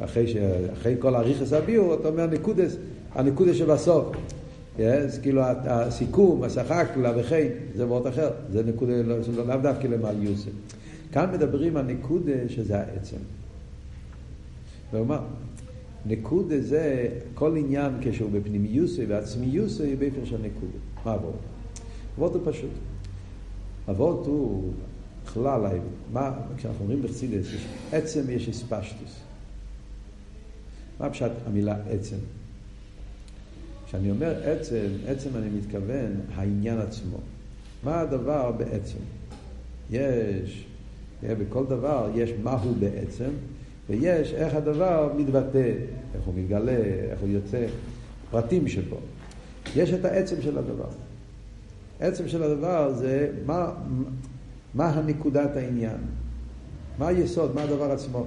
אחרי, 0.00 0.28
ש, 0.28 0.36
אחרי 0.72 0.94
כל 0.98 1.14
הריכס 1.14 1.52
הביאו, 1.52 1.94
אתה 1.94 2.08
אומר 2.08 2.26
נקודס, 2.26 2.76
הנקודה 3.14 3.54
שבסוף. 3.54 4.06
אז 4.78 5.18
כאילו 5.18 5.42
הסיכום, 5.44 6.42
השחקלה 6.42 7.12
וכן, 7.16 7.48
זה 7.74 7.86
וורט 7.86 8.06
אחר, 8.06 8.30
זה 8.52 8.62
נקודה, 8.62 9.02
לא, 9.02 9.22
זה 9.22 9.44
לאו 9.44 9.56
דווקא 9.56 9.86
למעל 9.86 10.22
יוסף. 10.22 10.50
כאן 11.12 11.32
מדברים 11.32 11.76
על 11.76 11.86
נקודה 11.86 12.48
שזה 12.48 12.78
העצם. 12.78 13.16
ואומר, 14.92 15.20
נקודה 16.06 16.60
זה 16.60 17.08
כל 17.34 17.56
עניין 17.56 17.92
כשהוא 18.00 18.30
בפנימיוסי 18.30 19.04
ועצמיוסי 19.06 19.96
באופן 19.96 20.26
של 20.26 20.36
נקודה. 20.36 20.78
מה 21.04 21.12
עבור? 21.12 21.34
עבור 22.16 22.28
הוא 22.28 22.52
פשוט. 22.52 22.70
עבור 23.86 24.22
הוא 24.26 24.72
בכלל, 25.24 25.60
מה, 26.12 26.32
כשאנחנו 26.56 26.80
אומרים 26.80 27.02
בחסידס, 27.02 27.46
עצם 27.92 28.30
יש 28.30 28.48
אספשטוס. 28.48 29.20
מה 31.00 31.10
פשט 31.10 31.30
המילה 31.46 31.76
עצם? 31.90 32.16
כשאני 33.90 34.10
אומר 34.10 34.34
עצם, 34.44 34.86
עצם 35.06 35.30
אני 35.36 35.50
מתכוון 35.50 36.20
העניין 36.34 36.78
עצמו. 36.78 37.16
מה 37.84 38.00
הדבר 38.00 38.52
בעצם? 38.52 38.98
יש, 39.90 40.66
בכל 41.22 41.66
דבר 41.66 42.10
יש 42.14 42.30
מהו 42.42 42.74
בעצם, 42.78 43.30
ויש 43.88 44.34
איך 44.34 44.54
הדבר 44.54 45.12
מתבטא, 45.16 45.72
איך 46.14 46.24
הוא 46.24 46.34
מתגלה, 46.36 46.76
איך 47.10 47.20
הוא 47.20 47.28
יוצא, 47.28 47.66
פרטים 48.30 48.68
שבו. 48.68 48.96
יש 49.76 49.92
את 49.92 50.04
העצם 50.04 50.42
של 50.42 50.58
הדבר. 50.58 50.88
עצם 52.00 52.28
של 52.28 52.42
הדבר 52.42 52.92
זה 52.92 53.30
מה, 53.46 53.72
מה 54.74 54.88
הנקודת 54.88 55.56
העניין, 55.56 55.98
מה 56.98 57.08
היסוד, 57.08 57.54
מה 57.54 57.62
הדבר 57.62 57.92
עצמו. 57.92 58.26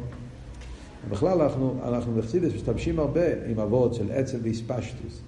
בכלל 1.09 1.41
אנחנו, 1.41 1.79
אנחנו 1.87 2.15
בחסידס 2.15 2.53
משתמשים 2.53 2.99
הרבה 2.99 3.45
עם 3.47 3.59
אבות 3.59 3.93
של 3.93 4.11
עצם 4.11 4.37
ואיספשטוס. 4.43 5.21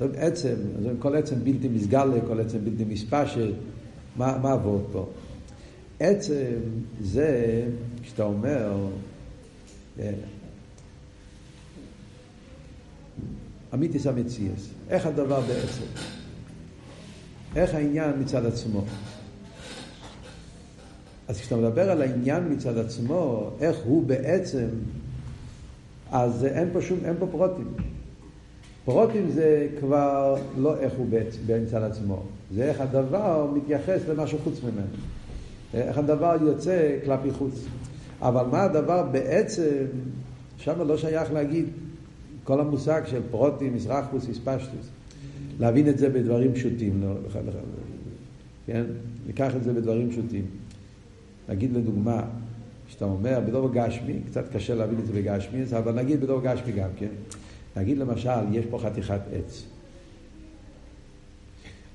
טוב, 0.00 0.10
עצם, 0.16 0.54
כל 0.98 1.16
עצם 1.16 1.44
בלתי 1.44 1.68
מסגלה, 1.68 2.20
כל 2.26 2.40
עצם 2.40 2.58
בלתי 2.64 2.84
מספשת, 2.84 3.52
מה, 4.16 4.38
מה 4.38 4.54
אבות 4.54 4.88
פה? 4.92 5.08
עצם 6.00 6.54
זה, 7.00 7.62
כשאתה 8.02 8.22
אומר, 8.22 8.88
אה, 9.98 10.12
אמיתיס 13.74 14.06
המציאס, 14.06 14.68
איך 14.88 15.06
הדבר 15.06 15.40
בעצם? 15.40 15.84
איך 17.56 17.74
העניין 17.74 18.10
מצד 18.20 18.46
עצמו? 18.46 18.84
אז 21.28 21.40
כשאתה 21.40 21.56
מדבר 21.56 21.90
על 21.90 22.02
העניין 22.02 22.52
מצד 22.52 22.78
עצמו, 22.78 23.50
איך 23.60 23.76
הוא 23.84 24.06
בעצם, 24.06 24.68
אז 26.10 26.44
אין 26.44 26.68
פה 26.72 26.82
שום, 26.82 26.98
אין 27.04 27.14
פה 27.18 27.26
פרוטים. 27.26 27.74
פרוטים 28.90 29.30
זה 29.30 29.66
כבר 29.80 30.36
לא 30.58 30.78
איך 30.78 30.92
הוא 30.92 31.06
מצד 31.62 31.82
עצמו, 31.82 32.22
זה 32.54 32.64
איך 32.64 32.80
הדבר 32.80 33.50
מתייחס 33.54 34.00
למשהו 34.08 34.38
חוץ 34.44 34.60
ממנו. 34.62 34.86
איך 35.74 35.98
הדבר 35.98 36.36
יוצא 36.40 36.98
כלפי 37.04 37.30
חוץ. 37.30 37.64
אבל 38.20 38.46
מה 38.46 38.62
הדבר 38.62 39.02
בעצם, 39.02 39.84
שם 40.56 40.88
לא 40.88 40.96
שייך 40.96 41.32
להגיד 41.32 41.66
כל 42.44 42.60
המושג 42.60 43.02
של 43.06 43.20
פרוטים, 43.30 43.74
מזרחפוס, 43.74 44.28
איספשטוס. 44.28 44.88
להבין 45.60 45.88
את 45.88 45.98
זה 45.98 46.08
בדברים 46.08 46.54
פשוטים, 46.54 47.02
לא, 47.02 47.40
כן? 48.66 48.84
ניקח 49.26 49.56
את 49.56 49.64
זה 49.64 49.72
בדברים 49.72 50.10
פשוטים. 50.10 50.44
נגיד 51.48 51.76
לדוגמה, 51.76 52.22
כשאתה 52.88 53.04
אומר 53.04 53.40
בדור 53.46 53.70
גשמי, 53.72 54.14
קצת 54.26 54.52
קשה 54.52 54.74
להבין 54.74 54.98
את 54.98 55.06
זה 55.06 55.12
בגשמי, 55.12 55.62
אבל 55.78 55.92
נגיד 55.92 56.20
בדור 56.20 56.40
גשמי 56.42 56.72
גם 56.72 56.88
כן. 56.96 57.39
נגיד 57.80 57.98
למשל, 57.98 58.30
יש 58.52 58.66
פה 58.70 58.78
חתיכת 58.78 59.20
עץ. 59.32 59.64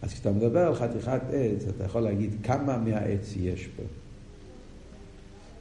אז 0.01 0.13
כשאתה 0.13 0.31
מדבר 0.31 0.59
על 0.59 0.75
חתיכת 0.75 1.21
עץ, 1.31 1.65
אתה 1.75 1.83
יכול 1.83 2.01
להגיד 2.01 2.35
כמה 2.43 2.77
מהעץ 2.77 3.33
יש 3.37 3.67
פה. 3.75 3.83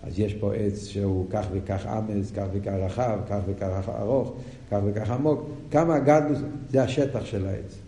אז 0.03 0.19
יש 0.19 0.35
פה 0.35 0.55
עץ 0.55 0.85
שהוא 0.87 1.27
כך 1.31 1.47
וכך 1.53 1.87
אמז, 1.87 2.33
כך 2.33 2.47
וכך 2.53 2.73
רחב, 2.73 3.19
כך 3.29 3.41
וכך 3.47 3.89
ארוך, 3.89 4.35
כך 4.71 4.79
וכך 4.85 5.11
עמוק. 5.11 5.49
כמה 5.71 5.99
גדלוס, 5.99 6.39
זה 6.71 6.83
השטח 6.83 7.25
של 7.25 7.47
העץ. 7.47 7.79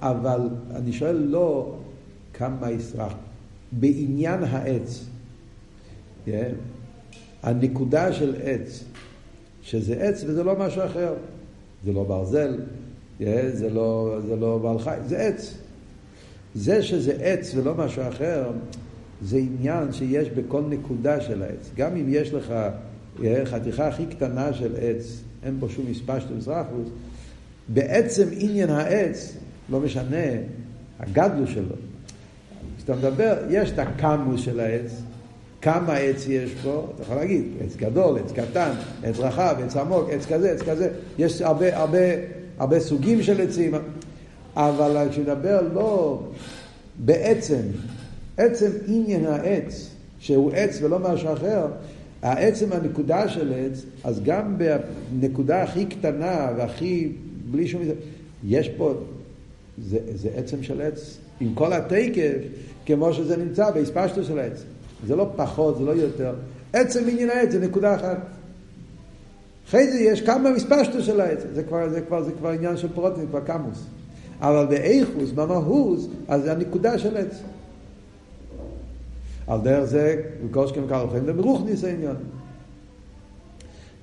אבל 0.00 0.48
אני 0.74 0.92
שואל 0.92 1.16
לא 1.16 1.74
כמה 2.32 2.70
ישרח. 2.70 3.14
בעניין 3.72 4.44
העץ, 4.44 5.04
yeah, 6.26 6.30
הנקודה 7.42 8.12
של 8.12 8.34
עץ, 8.42 8.84
שזה 9.62 9.94
עץ 10.02 10.24
וזה 10.26 10.44
לא 10.44 10.58
משהו 10.58 10.84
אחר. 10.84 11.14
זה 11.84 11.92
לא 11.92 12.04
ברזל, 12.04 12.60
זה 13.52 13.70
לא, 13.70 14.18
זה 14.26 14.36
לא 14.36 14.58
בעל 14.58 14.78
חי, 14.78 14.96
זה 15.06 15.18
עץ. 15.18 15.54
זה 16.54 16.82
שזה 16.82 17.12
עץ 17.20 17.54
ולא 17.54 17.74
משהו 17.74 18.02
אחר, 18.08 18.50
זה 19.22 19.36
עניין 19.36 19.92
שיש 19.92 20.28
בכל 20.28 20.62
נקודה 20.68 21.20
של 21.20 21.42
העץ. 21.42 21.70
גם 21.76 21.96
אם 21.96 22.06
יש 22.08 22.32
לך 22.32 22.54
חתיכה 23.44 23.88
הכי 23.88 24.06
קטנה 24.06 24.52
של 24.52 24.74
עץ, 24.80 25.22
אין 25.42 25.60
בו 25.60 25.68
שום 25.68 25.84
מספר 25.90 26.20
של 26.20 26.34
מזרחוס, 26.36 26.88
בעצם 27.68 28.28
עניין 28.32 28.70
העץ, 28.70 29.36
לא 29.70 29.80
משנה, 29.80 30.26
הגדלו 31.00 31.46
שלו. 31.46 31.76
כשאתה 32.76 32.96
מדבר, 32.96 33.36
יש 33.50 33.70
את 33.70 33.78
הקמוס 33.78 34.40
של 34.40 34.60
העץ, 34.60 35.02
כמה 35.64 35.94
עץ 35.94 36.26
יש 36.28 36.50
פה, 36.62 36.86
אתה 36.94 37.02
יכול 37.02 37.16
להגיד, 37.16 37.44
עץ 37.64 37.76
גדול, 37.76 38.18
עץ 38.18 38.32
קטן, 38.32 38.70
עץ 39.02 39.18
רחב, 39.18 39.56
עץ 39.64 39.76
עמוק, 39.76 40.08
עץ 40.10 40.26
כזה, 40.26 40.52
עץ 40.52 40.62
כזה, 40.62 40.88
יש 41.18 41.42
הרבה, 41.42 41.76
הרבה, 41.76 41.98
הרבה 42.58 42.80
סוגים 42.80 43.22
של 43.22 43.40
עצים, 43.40 43.74
אבל 44.56 45.08
כשנדבר 45.10 45.60
לא 45.74 46.22
בעצם, 46.98 47.60
עצם 48.36 48.70
עניין 48.86 49.26
העץ, 49.26 49.90
שהוא 50.18 50.52
עץ 50.54 50.78
ולא 50.82 50.98
משהו 50.98 51.32
אחר, 51.32 51.66
העצם 52.22 52.72
הנקודה 52.72 53.28
של 53.28 53.52
עץ, 53.56 53.82
אז 54.04 54.20
גם 54.24 54.58
בנקודה 54.58 55.62
הכי 55.62 55.86
קטנה 55.86 56.50
והכי, 56.56 57.12
בלי 57.50 57.68
שום... 57.68 57.82
יש 58.46 58.68
פה, 58.68 58.94
זה, 59.84 59.98
זה 60.14 60.28
עצם 60.36 60.62
של 60.62 60.80
עץ, 60.80 61.18
עם 61.40 61.54
כל 61.54 61.72
התקף, 61.72 62.38
כמו 62.86 63.12
שזה 63.12 63.36
נמצא 63.36 63.70
בהספשטו 63.70 64.24
של 64.24 64.38
העץ. 64.38 64.64
זה 65.06 65.16
לא 65.16 65.30
פחות, 65.36 65.78
זה 65.78 65.84
לא 65.84 65.90
יותר. 65.90 66.34
עצם 66.72 67.04
עניין 67.08 67.30
העץ 67.30 67.50
זה 67.50 67.58
נקודה 67.58 67.94
אחת. 67.94 68.18
אחרי 69.68 69.92
זה 69.92 69.98
יש 69.98 70.20
כמה 70.20 70.50
מספשטו 70.50 71.02
של 71.02 71.20
העץ. 71.20 71.38
זה 71.54 71.62
כבר, 71.62 71.88
זה 71.88 72.00
כבר, 72.00 72.22
זה 72.22 72.32
כבר 72.32 72.48
עניין 72.48 72.76
של 72.76 72.88
פרוטין, 72.94 73.26
כבר 73.26 73.40
קמוס. 73.40 73.84
אבל 74.40 74.66
באיכוס, 74.66 75.30
במהוס, 75.30 76.08
אז 76.28 76.42
זה 76.42 76.52
הנקודה 76.52 76.98
של 76.98 77.16
עץ. 77.16 77.40
על 79.46 79.60
דרך 79.60 79.84
זה, 79.84 80.22
וכל 80.46 80.66
שכם 80.66 80.88
קל 80.88 81.04
לכם, 81.04 81.26
במרוכניס 81.26 81.84
העניין. 81.84 82.16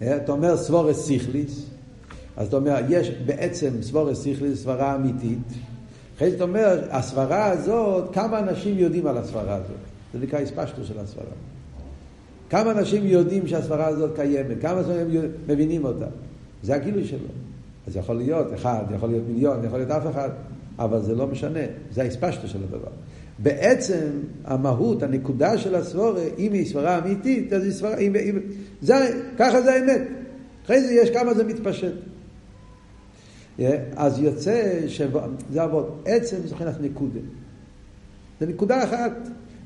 אתה 0.04 0.32
אומר 0.32 0.58
סבורס 0.58 1.06
סיכליס, 1.06 1.66
אז 2.38 2.48
אתה 2.48 2.56
אומר, 2.56 2.76
יש 2.90 3.10
בעצם 3.26 3.82
סבורס 3.82 4.24
סיכליס, 4.24 4.64
סברה 4.64 4.96
אמיתית. 4.96 5.48
אחרי 6.18 6.30
זה 6.30 6.36
אתה 6.36 6.44
אומר, 6.44 6.88
הסברה 6.90 7.46
הזאת, 7.46 8.14
כמה 8.14 8.40
אנשים 8.40 8.78
יודעים 8.78 9.08
על 9.08 9.18
הסברה 9.18 9.56
הזאת? 9.56 9.91
זה 10.13 10.19
נקרא 10.19 10.39
הספשטו 10.39 10.84
של 10.84 11.00
הסברה. 11.00 11.26
כמה 12.50 12.71
אנשים 12.71 13.08
יודעים 13.08 13.47
שהסברה 13.47 13.88
הזאת 13.88 14.15
קיימת? 14.15 14.62
כמה 14.62 14.80
אנשים 14.80 15.21
מבינים 15.47 15.86
אותה? 15.86 16.08
זה 16.63 16.76
הגילוי 16.76 17.06
שלו. 17.06 17.28
אז 17.88 17.95
יכול 17.95 18.15
להיות 18.15 18.54
אחד, 18.54 18.84
יכול 18.95 19.10
להיות 19.10 19.24
מיליון, 19.28 19.65
יכול 19.65 19.80
להיות 19.80 19.91
אף 19.91 20.08
אחד, 20.12 20.30
אבל 20.80 21.02
זה 21.02 21.15
לא 21.15 21.28
משנה, 21.28 21.60
זה 21.91 22.02
ההספשטו 22.02 22.47
של 22.47 22.60
הדבר. 22.63 22.89
בעצם 23.39 24.10
המהות, 24.45 25.04
הנקודה 25.04 25.58
של 25.58 25.76
הסבורה, 25.76 26.24
אם 26.38 26.54
היא 26.54 26.65
סברה 26.65 26.97
אמיתית, 26.97 27.54
אז 27.54 27.63
היא 27.63 27.71
סברה, 27.71 27.97
אם, 27.97 28.15
אם, 28.15 28.39
זה, 28.82 29.21
ככה 29.38 29.62
זה 29.62 29.74
האמת. 29.74 30.02
אחרי 30.65 30.82
זה 30.82 30.93
יש 30.93 31.10
כמה 31.10 31.34
זה 31.34 31.43
מתפשט. 31.43 31.93
Yeah, 33.60 33.63
אז 33.95 34.19
יוצא 34.19 34.88
שזה 34.88 35.63
עבוד. 35.63 36.02
עצם 36.06 36.38
זה 36.38 36.56
מבחינת 36.56 36.82
נקודה. 36.82 37.19
זה 38.39 38.45
נקודה 38.45 38.84
אחת. 38.84 39.12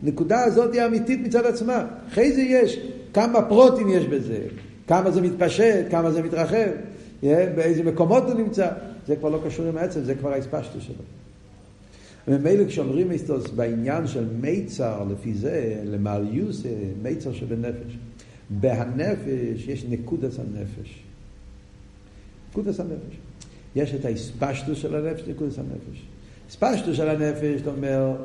נקודה 0.04 0.44
הזאת 0.44 0.74
היא 0.74 0.86
אמיתית 0.86 1.20
מצד 1.24 1.46
עצמה. 1.46 1.86
אחרי 2.08 2.32
זה 2.32 2.42
יש 2.42 2.80
כמה 3.14 3.42
פרוטים 3.42 3.90
יש 3.90 4.06
בזה, 4.06 4.40
כמה 4.88 5.12
זה 5.12 5.22
מתפשט, 5.22 5.86
כמה 5.92 6.12
זה 6.12 6.24
מתרחב. 6.24 6.70
באיזה 7.24 7.84
מקומות 7.84 8.24
הוא 8.24 8.34
נמצא, 8.34 8.70
זה 9.08 9.16
כבר 9.16 9.30
לא 9.30 9.42
קשור 9.46 9.66
עם 9.66 9.78
העצם, 9.78 10.04
זה 10.04 10.16
כבר 10.16 10.34
ההספשטו 10.34 10.82
שלו. 10.82 11.04
וממילא 12.28 12.66
כשאומרים 12.68 13.12
איסטוס 13.12 13.52
בעניין 13.52 14.08
של 14.08 14.26
מיצר, 14.42 15.04
לפי 15.12 15.34
זה, 15.34 15.82
למעליוס, 15.86 16.64
מיצר 17.02 17.34
שבנפש. 17.34 17.98
בהנפש 18.50 19.68
יש 19.68 19.86
נקודת 19.90 20.32
הנפש. 20.40 21.04
נקודת 22.50 22.80
הנפש. 22.80 23.16
יש 23.76 23.96
את 23.96 24.06
ההספשטו 24.06 24.76
של 24.76 24.96
הנפש, 24.96 25.22
נקודת 25.28 25.58
הנפש. 25.58 26.06
הספשטו 26.50 26.96
של 26.96 27.10
הנפש, 27.10 27.60
זאת 27.60 27.68
אומרת, 27.78 28.16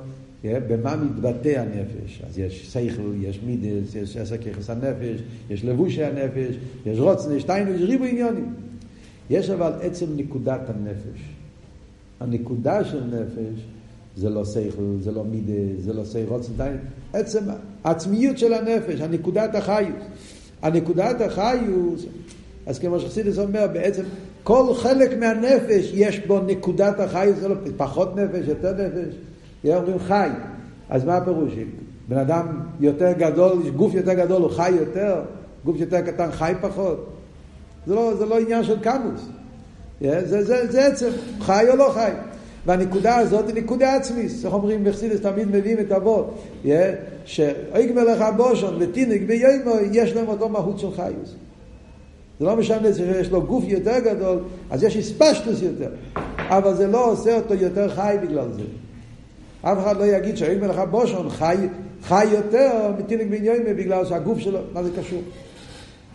במה 0.44 0.96
מתבטא 0.96 1.48
הנפש? 1.48 2.22
אז 2.26 2.38
יש 2.38 2.72
שכל, 2.72 3.12
יש 3.20 3.40
מידס, 3.46 3.94
יש 3.94 4.16
עשר 4.16 4.37
ככס 4.37 4.70
הנפש, 4.70 5.20
יש 5.50 5.64
לבושי 5.64 6.05
הנפש, 6.05 6.57
יש 6.87 6.98
רוצן, 6.98 7.37
יש 7.37 7.44
תיינו, 7.44 7.70
יש 7.70 7.83
ריבו 7.83 8.05
עניונים. 8.05 8.55
יש 9.31 9.50
אבל 9.50 9.72
עצם 9.83 10.07
נקודת 10.16 10.61
הנפש. 10.68 11.20
הנקודה 12.20 12.85
של 12.85 13.05
נפש 13.05 13.64
זה 14.16 14.31
לא 14.31 14.44
שכל, 14.44 14.96
זה 15.00 15.12
לא 15.12 15.24
מידה, 15.24 15.81
זה 15.81 15.92
לא 15.92 16.05
שכל, 16.05 16.20
רוצן, 16.29 16.76
עצם 17.12 17.40
העצמיות 17.85 18.38
של 18.38 18.53
הנפש, 18.53 19.00
הנקודת 19.00 19.55
החיוס. 19.55 20.05
הנקודת 20.62 21.20
החיוס, 21.20 22.05
אז 22.66 22.79
כמו 22.79 23.00
שחסידס 23.00 23.38
אומר, 23.38 23.66
בעצם 23.72 24.03
כל 24.42 24.74
חלק 24.74 25.18
מהנפש 25.18 25.90
יש 25.94 26.18
בו 26.26 26.40
נקודת 26.40 27.00
החיוס, 27.00 27.38
זה 27.38 27.48
לא 27.48 27.55
פחות 27.76 28.16
נפש, 28.16 28.48
יותר 28.48 28.72
נפש, 28.72 29.14
אומרים 29.64 29.99
חי. 29.99 30.29
אז 30.90 31.05
מה 31.05 31.16
הפירוש? 31.16 31.53
בן 32.09 32.18
אדם 32.18 32.46
יותר 32.81 33.12
גדול, 33.12 33.70
גוף 33.77 33.94
יותר 33.94 34.14
גדול 34.14 34.42
הוא 34.42 34.51
חי 34.51 34.70
יותר, 34.70 35.20
גוף 35.64 35.77
יותר 35.79 36.01
קטן 36.01 36.31
חי 36.33 36.53
פחות. 36.61 37.07
זה 37.87 37.94
לא, 37.94 38.14
זה 38.18 38.27
לא 38.27 38.40
עניין 38.40 38.64
של 38.64 38.81
קמוס. 38.81 39.29
זה, 40.01 40.27
זה, 40.27 40.44
זה, 40.44 40.73
זה 40.73 40.87
עצם, 40.87 41.09
חי 41.40 41.64
או 41.70 41.77
לא 41.77 41.90
חי. 41.94 42.11
והנקודה 42.66 43.16
הזאת 43.16 43.49
היא 43.49 43.55
נקודה 43.55 43.94
עצמית. 43.96 44.31
איך 44.44 44.53
אומרים 44.53 44.85
בחסידס 44.85 45.20
תמיד 45.20 45.49
מביאים 45.49 45.79
את 45.81 45.92
אבות, 45.92 46.42
שאיג 47.25 47.92
מלך 47.94 48.20
הבושון 48.20 48.77
ותינק 48.79 49.23
ביומו 49.27 49.75
יש 49.92 50.12
להם 50.12 50.29
אותו 50.29 50.49
מהות 50.49 50.79
של 50.79 50.92
חיוס. 50.92 51.35
זה 52.40 52.46
לא 52.46 52.57
משנה 52.57 52.94
שיש 52.94 53.31
לו 53.31 53.42
גוף 53.42 53.64
יותר 53.66 53.99
גדול, 53.99 54.38
אז 54.70 54.83
יש 54.83 54.96
הספשטוס 54.96 55.62
יותר. 55.62 55.90
אבל 56.37 56.75
זה 56.75 56.87
לא 56.87 57.11
עושה 57.11 57.37
אותו 57.37 57.55
יותר 57.55 57.88
חי 57.88 58.16
בגלל 58.23 58.53
זה. 58.53 58.62
אף 59.62 59.79
אחד 59.79 59.96
לא 59.96 60.05
יגיד 60.05 60.37
שאיג 60.37 60.59
מלך 60.59 60.79
הבושון 60.79 61.31
חי, 61.31 61.57
חי 62.03 62.25
יותר 62.25 62.92
מתינק 62.99 63.27
ביומו 63.31 63.75
בגלל 63.77 64.05
שהגוף 64.05 64.38
שלו, 64.38 64.59
מה 64.73 64.83
זה 64.83 64.90
קשור? 65.01 65.23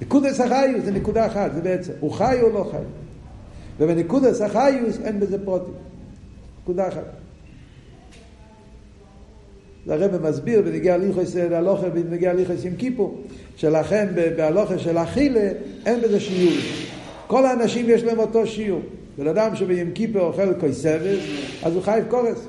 נקודס 0.01 0.39
החיוס 0.39 0.85
זה 0.85 0.91
נקודה 0.91 1.25
אחת, 1.25 1.51
זה 1.55 1.61
בעצם, 1.61 1.91
הוא 1.99 2.11
חי 2.11 2.37
או 2.41 2.49
לא 2.49 2.69
חי. 2.71 2.77
ובנקודס 3.79 4.41
החיוס 4.41 4.99
אין 5.03 5.19
בזה 5.19 5.45
פרוטים. 5.45 5.73
נקודה 6.63 6.87
אחת. 6.87 7.03
הרב 9.87 10.29
מסביר 10.29 10.61
בנגיע 10.61 10.97
ליחוס 10.97 11.35
הלוכה 11.35 11.89
בנגיע 11.89 12.33
ליחוס 12.33 12.65
עם 12.65 12.75
כיפור, 12.75 13.21
שלכן 13.55 14.07
בהלוכה 14.37 14.79
של 14.79 14.97
אכילה 14.97 15.49
אין 15.85 16.01
בזה 16.01 16.19
שיעור. 16.19 16.53
כל 17.27 17.45
האנשים 17.45 17.85
יש 17.89 18.03
להם 18.03 18.19
אותו 18.19 18.47
שיעור. 18.47 18.81
בן 19.17 19.27
אדם 19.27 19.55
שביום 19.55 19.91
כיפור 19.91 20.21
אוכל 20.21 20.59
כוס 20.59 20.81
סבס, 20.81 21.19
אז 21.63 21.75
הוא 21.75 21.83
חייב 21.83 22.05
קורס. 22.09 22.47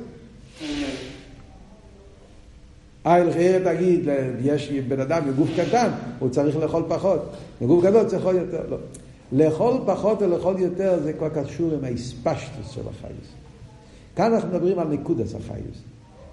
אייל 3.06 3.32
חייר 3.32 3.74
תגיד, 3.74 4.08
יש 4.42 4.70
בן 4.70 5.00
אדם 5.00 5.22
בגוף 5.30 5.48
קטן, 5.56 5.90
הוא 6.18 6.28
צריך 6.28 6.56
לאכול 6.56 6.82
פחות. 6.88 7.32
בגוף 7.62 7.84
גדול 7.84 8.04
צריך 8.04 8.26
לאכול 8.26 8.36
יותר. 8.36 8.62
לא. 8.70 8.76
לאכול 9.32 9.74
פחות 9.86 10.22
או 10.22 10.28
לאכול 10.28 10.60
יותר 10.60 11.00
זה 11.02 11.12
כבר 11.12 11.28
קשור 11.28 11.72
עם 11.74 11.84
האספשטוס 11.84 12.70
של 12.70 12.80
החייס. 12.80 13.26
כאן 14.16 14.34
אנחנו 14.34 14.48
מדברים 14.48 14.78
על 14.78 14.88
נקודס 14.88 15.34
החייס. 15.34 15.82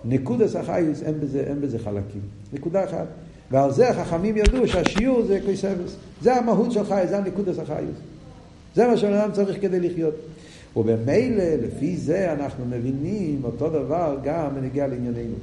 נקודס 0.05 0.55
החייס 0.55 1.03
אין 1.03 1.19
בזה, 1.19 1.39
אין 1.39 1.62
בזה 1.62 1.79
חלקים. 1.79 2.21
נקודה 2.53 2.83
אחת. 2.83 3.07
ועל 3.51 3.71
זה 3.71 3.89
החכמים 3.89 4.38
ידעו 4.38 4.67
שהשיעור 4.67 5.25
זה 5.25 5.39
קויסבס. 5.45 5.95
זה 6.21 6.36
המהות 6.36 6.71
של 6.71 6.86
חייס, 6.86 7.09
זה 7.09 7.17
הנקודס 7.17 7.59
החייס. 7.59 7.95
זה 8.75 8.88
מה 8.88 8.97
שבן 8.97 9.13
אדם 9.13 9.31
צריך 9.31 9.62
כדי 9.62 9.79
לחיות. 9.79 10.13
ובמילא, 10.75 11.43
לפי 11.43 11.97
זה 11.97 12.33
אנחנו 12.33 12.65
מבינים 12.65 13.41
אותו 13.43 13.69
דבר 13.69 14.17
גם 14.23 14.55
בנגיע 14.55 14.88
לענייננו. 14.88 15.36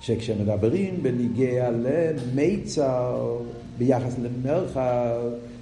שכשמדברים 0.00 1.02
בניגיע 1.02 1.70
למיצר 1.70 3.36
ביחס 3.78 4.14
למרחב, 4.22 5.20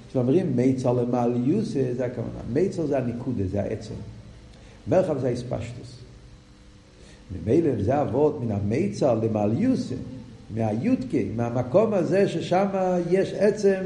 כשאומרים 0.09 0.55
מיצר 0.55 0.93
למעליוסה, 0.93 1.93
זה 1.97 2.05
הכוונה. 2.05 2.39
מיצר 2.53 2.85
זה 2.85 2.97
הניקודה, 2.97 3.47
זה 3.47 3.61
העצם. 3.61 3.93
מרחב 4.87 5.19
זה 5.19 5.27
האספשטוס. 5.27 5.99
ממילא 7.31 7.83
זה 7.83 8.01
אבות 8.01 8.41
מן 8.41 8.51
המיצר 8.51 9.13
למעליוסה, 9.13 9.95
מהיודקי, 10.49 11.25
מהמקום 11.35 11.93
הזה 11.93 12.27
ששם 12.27 12.65
יש 13.09 13.33
עצם, 13.33 13.81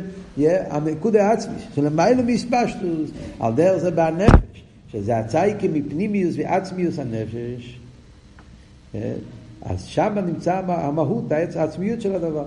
הניקוד 0.48 1.16
העצמי, 1.16 1.56
שלמיילא 1.76 2.24
מאספשטוס, 2.24 3.10
על 3.40 3.54
דרך 3.54 3.78
זה 3.78 3.92
בנפש, 3.92 4.64
שזה 4.92 5.18
הצייקי 5.18 5.68
מפנימיוס 5.68 6.36
ועצמיוס 6.38 7.00
הנפש. 7.00 7.80
אה? 8.96 9.14
אז 9.62 9.84
שם 9.84 10.18
נמצא 10.26 10.62
המהות, 10.68 11.32
העצמיות 11.32 12.02
של 12.02 12.16
הדבר. 12.16 12.46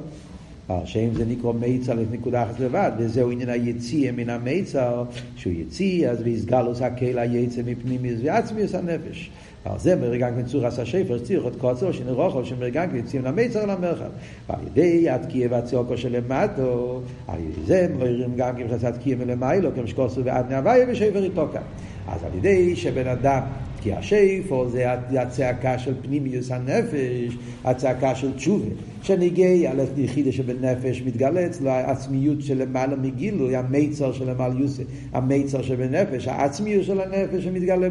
השם 0.68 1.14
זה 1.14 1.24
נקרא 1.24 1.52
מיצר 1.52 1.94
לנקודה 1.94 2.42
אחת 2.42 2.60
לבד, 2.60 2.90
וזהו 2.98 3.30
עניין 3.30 3.48
היציאה 3.48 4.12
מן 4.12 4.30
המיצר, 4.30 5.04
שהוא 5.36 5.52
יציא, 5.52 6.08
אז 6.08 6.18
ויסגלוס 6.22 6.82
הקהל 6.82 7.18
היצא 7.18 7.60
מפנימיוס 7.66 8.20
ועצמיוס 8.24 8.74
הנפש. 8.74 9.30
על 9.64 9.78
זה 9.78 9.96
מרגן 9.96 10.34
כן 10.36 10.44
צור 10.44 10.66
עשה 10.66 10.86
שפר, 10.86 11.18
צריך 11.18 11.42
עוד 11.42 11.56
קוצר, 11.56 11.92
שנרוחו, 11.92 12.44
שמרגן 12.44 12.90
כן 12.90 12.96
יוצאים 12.96 13.24
למיצר 13.24 13.66
למרחב. 13.66 14.10
ועל 14.48 14.60
ידי 14.66 15.10
התקיע 15.10 15.48
והציוקו 15.50 15.96
שלמטו, 15.96 17.00
על 17.28 17.40
ידי 17.40 17.62
זה 17.66 17.86
מוירים 17.98 18.36
גם 18.36 18.56
כן 18.56 18.66
חסת 18.74 18.94
קיע 19.02 19.16
מלמיילו, 19.16 19.70
כמשקוסו 19.74 20.24
ועד 20.24 20.52
נהוויה 20.52 20.86
ושפר 20.88 21.48
כאן. 21.52 21.62
אז 22.08 22.24
על 22.24 22.30
ידי 22.38 22.76
שבן 22.76 23.06
אדם 23.06 23.42
כי 23.80 23.92
השיפו 23.92 24.68
זה 24.68 24.92
הצעקה 25.20 25.78
של 25.78 25.94
פנימיוס 26.02 26.50
הנפש, 26.50 27.36
הצעקה 27.64 28.14
של 28.14 28.32
תשובה. 28.32 28.66
שנגיע 29.02 29.72
ליחידה 29.96 30.32
שבנפש 30.32 31.02
מתגלה 31.06 31.46
אצלו 31.46 31.70
העצמיות 31.70 32.42
של 32.42 32.62
למעלה 32.62 32.96
מגילוי, 32.96 33.56
המיצר 33.56 34.12
של 34.12 34.30
למעלה 34.30 34.54
יוסי, 34.60 34.82
המיצר 35.12 35.62
שבנפש, 35.62 36.28
העצמיות 36.28 36.84
של 36.84 37.00
הנפש 37.00 37.44
שמתגלה 37.44 37.88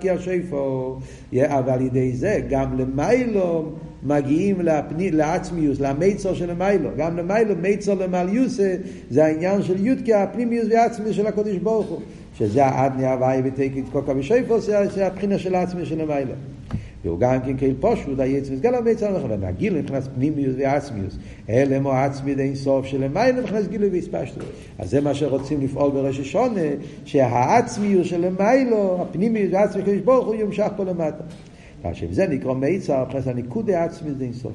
כי 0.00 0.10
השיפו. 0.10 0.98
ועל 1.32 1.80
ידי 1.80 2.12
זה 2.12 2.40
גם 2.50 2.78
למיילו 2.78 3.72
מגיעים 4.02 4.60
לפני, 4.60 5.10
לעצמיוס, 5.10 5.80
למיצר 5.80 6.34
של 6.34 6.50
למיילו. 6.50 6.90
גם 6.96 7.16
למיילו, 7.16 7.54
מיצר 7.56 7.94
למעליוסה, 7.94 8.76
זה 9.10 9.24
העניין 9.24 9.62
של 9.62 9.86
יודקי, 9.86 10.14
הפנימיוס 10.14 10.66
והעצמיוס 10.70 11.16
של 11.16 11.26
הקודש 11.26 11.56
ברוך 11.56 11.86
הוא. 11.86 12.00
שזה 12.38 12.66
האדני 12.66 13.06
הוואי 13.06 13.40
ותקי 13.44 13.82
תקוקה 13.82 14.14
בשפר, 14.14 14.58
זה 14.58 15.06
הבחינה 15.06 15.38
של 15.38 15.54
העצמי 15.54 15.86
של 15.86 16.00
המילה. 16.00 16.34
והוא 17.06 17.18
גם 17.18 17.40
כן 17.40 17.56
כאילו 17.56 17.74
פשוט, 17.80 18.20
היצר 18.20 18.52
מסגל 18.52 18.74
המיצר 18.74 19.18
לך, 19.18 19.22
והגיל 19.40 19.78
נכנס 19.78 20.08
פנימיוס 20.14 20.54
ועצמיוס. 20.58 21.18
אלה 21.48 21.80
מו 21.80 21.92
עצמי 21.92 22.34
די 22.34 22.56
סוף 22.56 22.86
של 22.86 23.02
המילה 23.02 23.42
נכנס 23.42 23.66
גילוי 23.66 23.88
והספשטו. 23.88 24.40
אז 24.78 24.90
זה 24.90 25.00
מה 25.00 25.14
שרוצים 25.14 25.60
לפעול 25.60 25.90
בראש 25.90 26.20
השונה, 26.20 26.60
שהעצמיוס 27.04 28.06
של 28.06 28.24
המילה, 28.24 28.76
הפנימיוס 29.00 29.52
והעצמי 29.52 29.82
של 29.86 30.00
ברוך 30.04 30.26
הוא 30.26 30.34
יומשך 30.34 30.68
פה 30.76 30.84
למטה. 30.84 31.24
עכשיו 31.84 32.08
זה 32.10 32.26
נקרא 32.26 32.54
מיצר, 32.54 33.04
מבחינת 33.04 33.26
הניקוד 33.26 33.70
העצמי 33.70 34.10
די 34.10 34.32
סוף. 34.32 34.52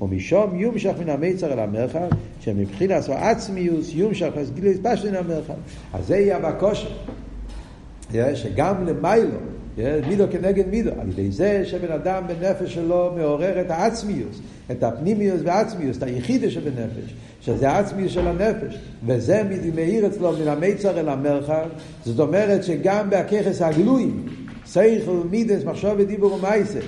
ומשום 0.00 0.58
יומשך 0.58 0.92
מן 1.00 1.08
המיצר 1.08 1.52
אל 1.52 1.58
המרחב, 1.58 2.08
שמבחינת 2.40 3.08
העצמיוס 3.08 3.94
יומשך 3.94 4.30
אז 4.36 4.50
גילוי 4.50 4.74
פשט 4.82 5.04
מן 5.04 5.14
המרחב. 5.14 5.54
אז 5.92 6.06
זה 6.06 6.16
יהיה 6.16 6.38
בקושי. 6.38 6.88
שגם 8.34 8.86
למיילו, 8.86 9.36
מידו 9.78 10.24
כנגד 10.30 10.68
מידו, 10.68 10.90
על 11.00 11.08
ידי 11.08 11.30
זה 11.30 11.62
שבן 11.64 11.92
אדם 11.92 12.22
בנפש 12.26 12.74
שלו 12.74 13.12
מעורר 13.16 13.60
את 13.60 13.70
העצמיוס, 13.70 14.40
את 14.70 14.82
הפנימיוס 14.82 15.40
והעצמיוס, 15.44 15.96
את 15.96 16.02
היחידה 16.02 16.50
שבנפש, 16.50 17.14
שזה 17.40 17.70
העצמיוס 17.70 18.12
של 18.12 18.28
הנפש, 18.28 18.78
וזה 19.06 19.42
מאיר 19.74 20.06
אצלו 20.06 20.32
מן 20.32 20.48
המיצר 20.48 21.00
אל 21.00 21.08
המרחב, 21.08 21.66
זאת 22.04 22.20
אומרת 22.20 22.64
שגם 22.64 23.10
בהככס 23.10 23.62
הגלויים, 23.62 24.26
סייכל, 24.66 25.20
מידס, 25.30 25.64
מחשוב 25.64 25.92
ודיבור 25.98 26.32
ומייסה. 26.32 26.78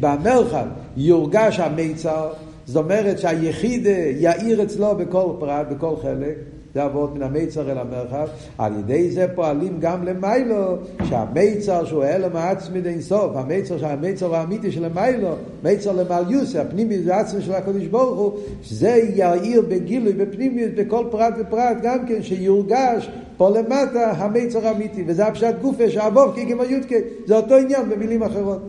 במרחב 0.00 0.66
יורגש 0.96 1.60
המיצר, 1.60 2.32
זאת 2.66 2.84
אומרת 2.84 3.18
שהיחיד 3.18 3.86
יאיר 4.18 4.62
אצלו 4.62 4.96
בכל 4.96 5.32
פרט, 5.40 5.66
בכל 5.70 5.94
חלק. 6.02 6.59
זה 6.74 6.82
עבוד 6.82 7.14
מן 7.14 7.22
המיצר 7.22 7.70
אל 7.70 7.78
המרחב, 7.78 8.26
על 8.58 8.72
ידי 8.78 9.10
זה 9.10 9.26
פועלים 9.34 9.76
גם 9.80 10.04
למיילו, 10.04 10.76
שהמיצר 11.04 11.84
שהוא 11.84 12.04
הלם 12.04 12.36
העצמי 12.36 12.80
דין 12.80 13.00
סוף, 13.00 13.36
המיצר 13.36 13.78
שהמיצר 13.78 14.34
האמיתי 14.34 14.72
של 14.72 14.84
המיילו, 14.84 15.34
מיצר 15.64 15.92
למעליוס, 15.92 16.56
הפנימי 16.56 16.98
זה 16.98 17.16
עצמי 17.16 17.42
של 17.42 17.52
הקדוש 17.52 17.86
ברוך 17.86 18.18
הוא, 18.18 18.32
שזה 18.62 19.02
יאיר 19.14 19.62
בגילוי, 19.68 20.12
בפנימיות, 20.12 20.70
בכל 20.74 21.04
פרט 21.10 21.34
ופרט, 21.40 21.76
גם 21.82 22.06
כן, 22.06 22.22
שיורגש 22.22 23.10
פה 23.36 23.50
למטה 23.50 24.10
המיצר 24.10 24.66
האמיתי, 24.66 25.04
וזה 25.06 25.26
הפשט 25.26 25.54
גופה 25.60 25.90
שהבוב 25.90 26.36
כמו 26.48 26.64
יודקה, 26.64 26.96
זה 27.26 27.36
אותו 27.36 27.56
עניין 27.56 27.88
במילים 27.88 28.22
אחרות. 28.22 28.60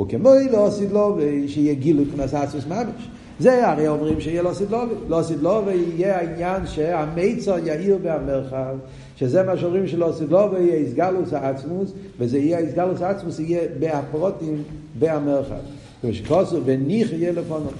וכמו 0.00 0.30
לא 0.50 0.66
עשית 0.66 0.92
לו, 0.92 1.18
שיהיה 1.46 1.74
גילוי 1.74 2.06
כנס 2.16 2.34
עצמוס 2.34 2.66
ממש. 2.66 3.08
זה 3.38 3.68
הרי 3.68 3.88
אומרים 3.88 4.20
שיהיה 4.20 4.42
לא 4.42 4.52
סדלובי. 4.52 4.94
לא 5.08 5.22
סדלובי 5.22 5.74
יהיה 5.74 6.18
העניין 6.18 6.66
שהמיצר 6.66 7.58
יאיר 7.66 7.98
במרחב, 8.02 8.76
שזה 9.16 9.42
מה 9.42 9.56
שאומרים 9.56 9.88
שלא 9.88 10.12
סדלובי 10.12 10.60
יהיה 10.60 10.74
איסגלוס 10.74 11.32
העצמוס, 11.32 11.92
וזה 12.18 12.38
יהיה 12.38 12.58
איסגלוס 12.58 13.02
העצמוס 13.02 13.38
יהיה 13.38 13.60
בהפרוטים 13.78 14.62
במרחב. 14.98 15.54
כמו 16.00 16.12
שכוסו 16.12 16.60
וניח 16.64 17.12
יהיה 17.12 17.32
לפונו. 17.32 17.70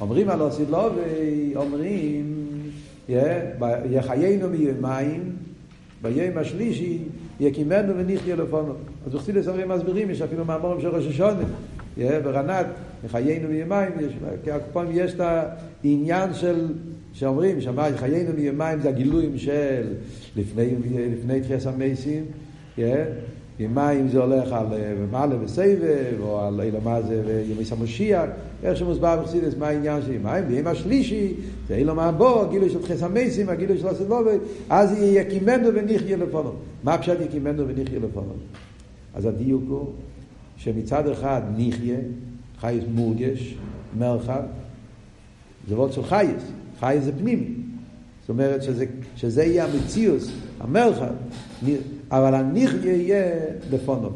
אומרים 0.00 0.28
על 0.28 0.42
הסדלובי, 0.42 1.52
אומרים, 1.56 2.34
יחיינו 3.90 4.48
מיומיים, 4.48 5.32
ביום 6.02 6.38
השלישי 6.38 6.98
יקימנו 7.40 7.92
וניחיה 7.96 8.36
לפונו. 8.36 8.72
אז 9.06 9.14
בחסידס 9.14 9.48
הרי 9.48 9.64
מסבירים, 9.64 10.10
יש 10.10 10.22
אפילו 10.22 10.44
מאמרים 10.44 10.80
של 10.80 10.88
ראש 10.88 11.06
השונה. 11.06 11.42
ברנת, 11.98 12.66
מחיינו 13.04 13.48
מימיים, 13.48 13.92
כי 14.44 14.50
הקופון 14.50 14.86
יש 14.92 15.14
את 15.14 15.20
העניין 15.84 16.34
של, 16.34 16.66
שאומרים, 17.12 17.60
שמע, 17.60 17.96
חיינו 17.96 18.30
מימיים 18.36 18.80
זה 18.80 18.88
הגילויים 18.88 19.38
של 19.38 19.86
לפני, 20.36 20.74
לפני 21.12 21.40
תחייה 21.40 21.58
המסים, 21.66 22.24
ימיים 23.58 24.08
זה 24.08 24.18
הולך 24.18 24.52
על 24.52 24.66
מעלה 25.10 25.44
וסבב, 25.44 26.20
או 26.20 26.40
על 26.40 26.60
אילמה 26.60 27.02
זה 27.02 27.22
וימיס 27.26 27.72
המשיח, 27.72 28.24
איך 28.62 28.76
שמוסבר 28.76 29.22
בחסידס 29.22 29.54
מה 29.58 29.68
העניין 29.68 30.02
של 30.02 30.12
ימיים, 30.12 30.44
ויום 30.48 30.66
השלישי 30.66 31.34
זה 31.68 31.74
אילמה 31.76 32.12
בו, 32.12 32.42
הגילוי 32.42 32.70
של 32.70 32.82
תחייה 32.82 32.98
המסים, 33.06 33.48
הגילוי 33.48 33.78
של 33.78 33.88
הסדבובי, 33.88 34.36
אז 34.70 34.94
יקימנו 35.02 35.68
וניחיה 35.74 36.16
לפונו. 36.16 36.52
מה 36.84 36.98
פשט 36.98 37.20
יקימנו 37.20 37.68
וניחיה 37.68 37.98
לפונו? 37.98 38.32
אז 39.14 39.26
הדיוק 39.26 39.62
הוא 39.68 39.92
שמצד 40.56 41.08
אחד 41.08 41.42
ניחיה, 41.56 41.98
חייס 42.60 42.84
מורגש, 42.94 43.54
מרחב, 43.98 44.42
זה 45.68 45.74
וורד 45.74 45.92
של 45.92 46.02
חייס, 46.04 46.42
חייס 46.80 47.04
זה 47.04 47.12
פנימי. 47.18 47.54
זאת 48.20 48.28
אומרת 48.28 48.62
שזה, 48.62 48.84
שזה 49.16 49.44
יהיה 49.44 49.64
המציאוס, 49.64 50.30
המרחב, 50.60 51.12
אבל 52.10 52.34
הניחיה 52.34 52.92
יהיה 52.92 53.24
בפונו. 53.70 54.10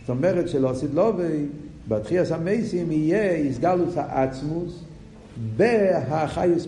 זאת 0.00 0.10
אומרת 0.10 0.48
שלא 0.48 0.70
עשית 0.70 0.90
לו 0.94 1.12
ובתחייס 1.86 2.32
המייסים 2.32 2.92
יהיה 2.92 3.38
יסגלוס 3.38 3.96
העצמוס 3.96 4.84
בהחייס 5.56 6.66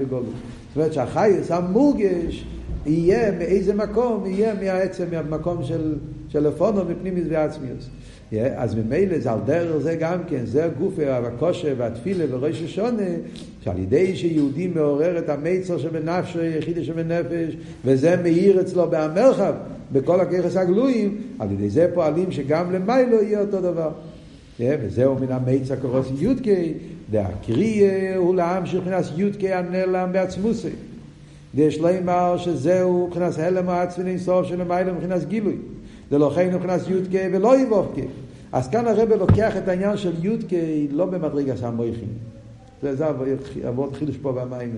בגולוס. 0.00 0.34
זאת 0.68 0.76
אומרת 0.76 0.92
שהחייס 0.92 1.50
המורגש 1.50 2.44
יהיה 2.86 3.32
מאיזה 3.38 3.74
מקום, 3.74 4.26
יהיה 4.26 4.54
מהעצם, 4.54 5.04
מהמקום 5.10 5.64
של, 5.64 5.94
של 6.28 6.48
לפונו 6.48 6.84
מפנימיס 6.84 7.24
ועצמיוס. 7.30 7.88
Yeah, 8.32 8.36
אז 8.56 8.74
ממילא 8.74 9.18
זה 9.18 9.32
על 9.32 9.38
דרך 9.46 9.78
זה 9.78 9.94
גם 9.94 10.18
כן, 10.28 10.44
זה 10.44 10.64
הגוף 10.64 10.92
והקושר 10.96 11.74
והתפילה 11.76 12.24
וראש 12.30 12.62
השונה, 12.62 13.02
שעל 13.64 13.78
ידי 13.78 14.16
שיהודי 14.16 14.66
מעורר 14.66 15.18
את 15.18 15.28
המיצר 15.28 15.78
שבנפשו, 15.78 16.42
יחידה 16.42 16.84
שבנפש, 16.84 17.56
וזה 17.84 18.16
מאיר 18.22 18.60
אצלו 18.60 18.86
במרחב, 18.90 19.52
בכל 19.92 20.20
הככס 20.20 20.56
הגלויים, 20.56 21.16
על 21.38 21.52
ידי 21.52 21.70
זה 21.70 21.90
פועלים 21.94 22.32
שגם 22.32 22.72
למיילו 22.72 23.22
יהיה 23.22 23.40
אותו 23.40 23.60
דבר. 23.60 23.90
וזהו 24.60 25.14
מן 25.18 25.32
המיצה 25.32 25.76
קורוס 25.76 26.06
יודקי, 26.18 26.72
דהקריה 27.10 28.16
הוא 28.16 28.34
להמשיך 28.34 28.80
מבחינת 28.80 29.04
יודקי 29.16 29.52
הנעלם 29.52 30.08
בעצמוסי. 30.12 30.70
ויש 31.54 31.78
לומר 31.78 32.36
שזהו 32.38 33.06
מבחינת 33.06 33.38
הלם 33.38 33.68
העצמי 33.68 34.10
אינסוף 34.10 34.46
של 34.46 34.60
המילה 34.60 34.92
מבחינת 34.92 35.24
גילוי. 35.28 35.56
דלכן 36.10 36.54
מבחינת 36.54 36.80
יודקי 36.88 37.18
ולא 37.32 37.60
יבובקי. 37.60 38.04
אז 38.52 38.68
כאן 38.68 38.86
הרב 38.86 39.12
לוקח 39.12 39.56
את 39.56 39.68
העניין 39.68 39.96
של 39.96 40.12
יודקי 40.22 40.88
לא 40.90 41.06
במדרגה 41.06 41.54
המויכין. 41.62 42.08
זה, 42.82 42.96
זה 42.96 43.06
עבוד 43.64 43.94
חידוש 43.94 44.16
פה 44.16 44.32
במים. 44.32 44.70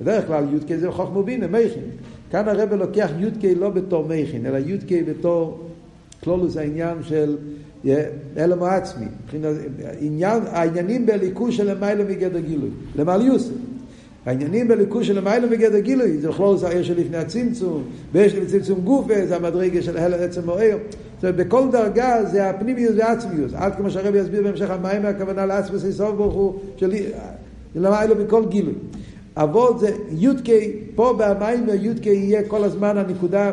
בדרך 0.00 0.26
כלל 0.26 0.44
יודקי 0.52 0.78
זה 0.78 0.90
חוכמו 0.90 1.22
בינה, 1.22 1.46
מייכין. 1.46 1.82
כאן 2.30 2.48
הרב 2.48 2.72
לוקח 2.72 3.10
יודקי 3.18 3.54
לא 3.54 3.70
בתור 3.70 4.08
מייכין, 4.08 4.46
אלא 4.46 4.58
יודקי 4.58 5.02
בתור 5.02 5.60
כלולוס 6.24 6.56
העניין 6.56 6.96
של 7.02 7.36
אלם 8.36 8.62
העצמי. 8.62 9.06
העניינים 10.22 11.06
בליכוז 11.06 11.54
של 11.54 11.70
למעלה 11.70 12.04
מגדר 12.04 12.40
גילוי. 12.40 12.70
למעל 12.96 13.26
יוסף. 13.26 13.54
העניינים 14.26 14.68
בליכוז 14.68 15.06
של 15.06 15.18
למעלה 15.18 15.46
מגדר 15.46 15.78
גילוי, 15.78 16.18
זה 16.18 16.28
בכלול 16.28 16.56
זה 16.56 16.68
העיר 16.68 16.82
שלפני 16.82 17.16
הצמצום, 17.16 17.82
ויש 18.12 18.34
לי 18.34 18.46
צמצום 18.46 18.80
גוף, 18.80 19.06
זה 19.28 19.36
המדרגה 19.36 19.82
של 19.82 19.96
הל 19.96 20.14
עצם 20.14 20.44
מוער. 20.44 20.76
זאת 21.14 21.24
אומרת, 21.24 21.36
בכל 21.36 21.62
דרגה 21.72 22.24
זה 22.24 22.50
הפנימיוס 22.50 22.92
והעצמיוס. 22.96 23.52
עד 23.54 23.74
כמו 23.74 23.90
שהרבי 23.90 24.18
יסביר 24.18 24.42
בהמשך 24.42 24.70
המים, 24.70 25.06
הכוונה 25.06 25.46
לעצמוס 25.46 25.84
איסוף 25.84 26.14
ברוך 26.14 26.34
הוא, 26.34 26.54
למעלה 27.74 28.14
מכל 28.14 28.44
גילוי. 28.48 28.74
אבות 29.36 29.80
זה 29.80 29.90
יודקי, 30.10 30.72
פה 30.94 31.18
במים 31.18 31.66
יודקי 31.80 32.10
יהיה 32.10 32.42
כל 32.48 32.64
הזמן 32.64 32.98
הנקודה 32.98 33.50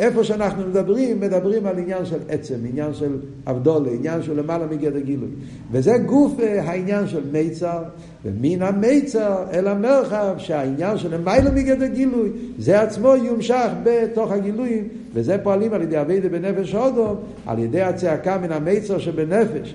איפה 0.00 0.24
שאנחנו 0.24 0.66
מדברים, 0.66 1.20
מדברים 1.20 1.66
על 1.66 1.78
עניין 1.78 2.04
של 2.04 2.18
עצם, 2.28 2.54
עניין 2.68 2.94
של 2.94 3.16
אבדולה, 3.46 3.90
עניין 3.90 4.22
של 4.22 4.38
למעלה 4.38 4.66
מגדר 4.66 4.98
גילוי. 4.98 5.28
וזה 5.72 5.98
גוף 5.98 6.32
העניין 6.58 7.06
של 7.06 7.20
מיצר, 7.32 7.82
ומן 8.24 8.62
המיצר 8.62 9.44
אל 9.52 9.68
המרחב, 9.68 10.34
שהעניין 10.38 10.98
של 10.98 11.14
למעלה 11.14 11.50
מגדר 11.50 11.86
גילוי, 11.86 12.30
זה 12.58 12.80
עצמו 12.80 13.16
יומשך 13.16 13.68
בתוך 13.82 14.32
הגילויים, 14.32 14.88
וזה 15.14 15.38
פועלים 15.42 15.72
על 15.72 15.82
ידי 15.82 16.00
אביידה 16.00 16.28
בנפש 16.28 16.74
אודום, 16.74 17.16
על 17.46 17.58
ידי 17.58 17.82
הצעקה 17.82 18.38
מן 18.38 18.52
המיצר 18.52 18.98
שבנפש. 18.98 19.74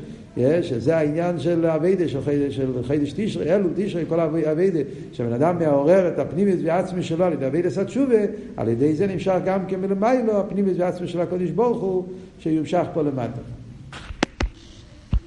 שזה 0.61 0.97
העניין 0.97 1.39
של 1.39 1.65
אביידה, 1.65 2.07
של 2.07 2.21
חידש, 2.21 2.55
של 2.55 2.83
חידש 2.83 3.13
תשרי, 3.15 3.55
אלו 3.55 3.69
תשרי, 3.75 4.03
כל 4.09 4.19
אביידה, 4.19 4.79
שבן 5.13 5.33
אדם 5.33 5.59
מעורר 5.59 6.07
את 6.07 6.19
הפנימית 6.19 6.59
והעצמי 6.63 7.03
שלו 7.03 7.25
על 7.25 7.33
ידי 7.33 7.47
אביידה 7.47 7.69
סתשובה, 7.69 8.17
על 8.57 8.67
ידי 8.67 8.93
זה 8.93 9.07
נמשך 9.07 9.35
גם 9.45 9.65
כן 9.65 9.79
מלמיילו, 9.81 10.33
והעצמי 10.77 11.07
של 11.07 11.21
הקודש 11.21 11.49
ברוך 11.49 11.81
הוא, 11.81 12.03
שיומשך 12.39 12.83
פה 12.93 13.01
למטה. 13.01 13.62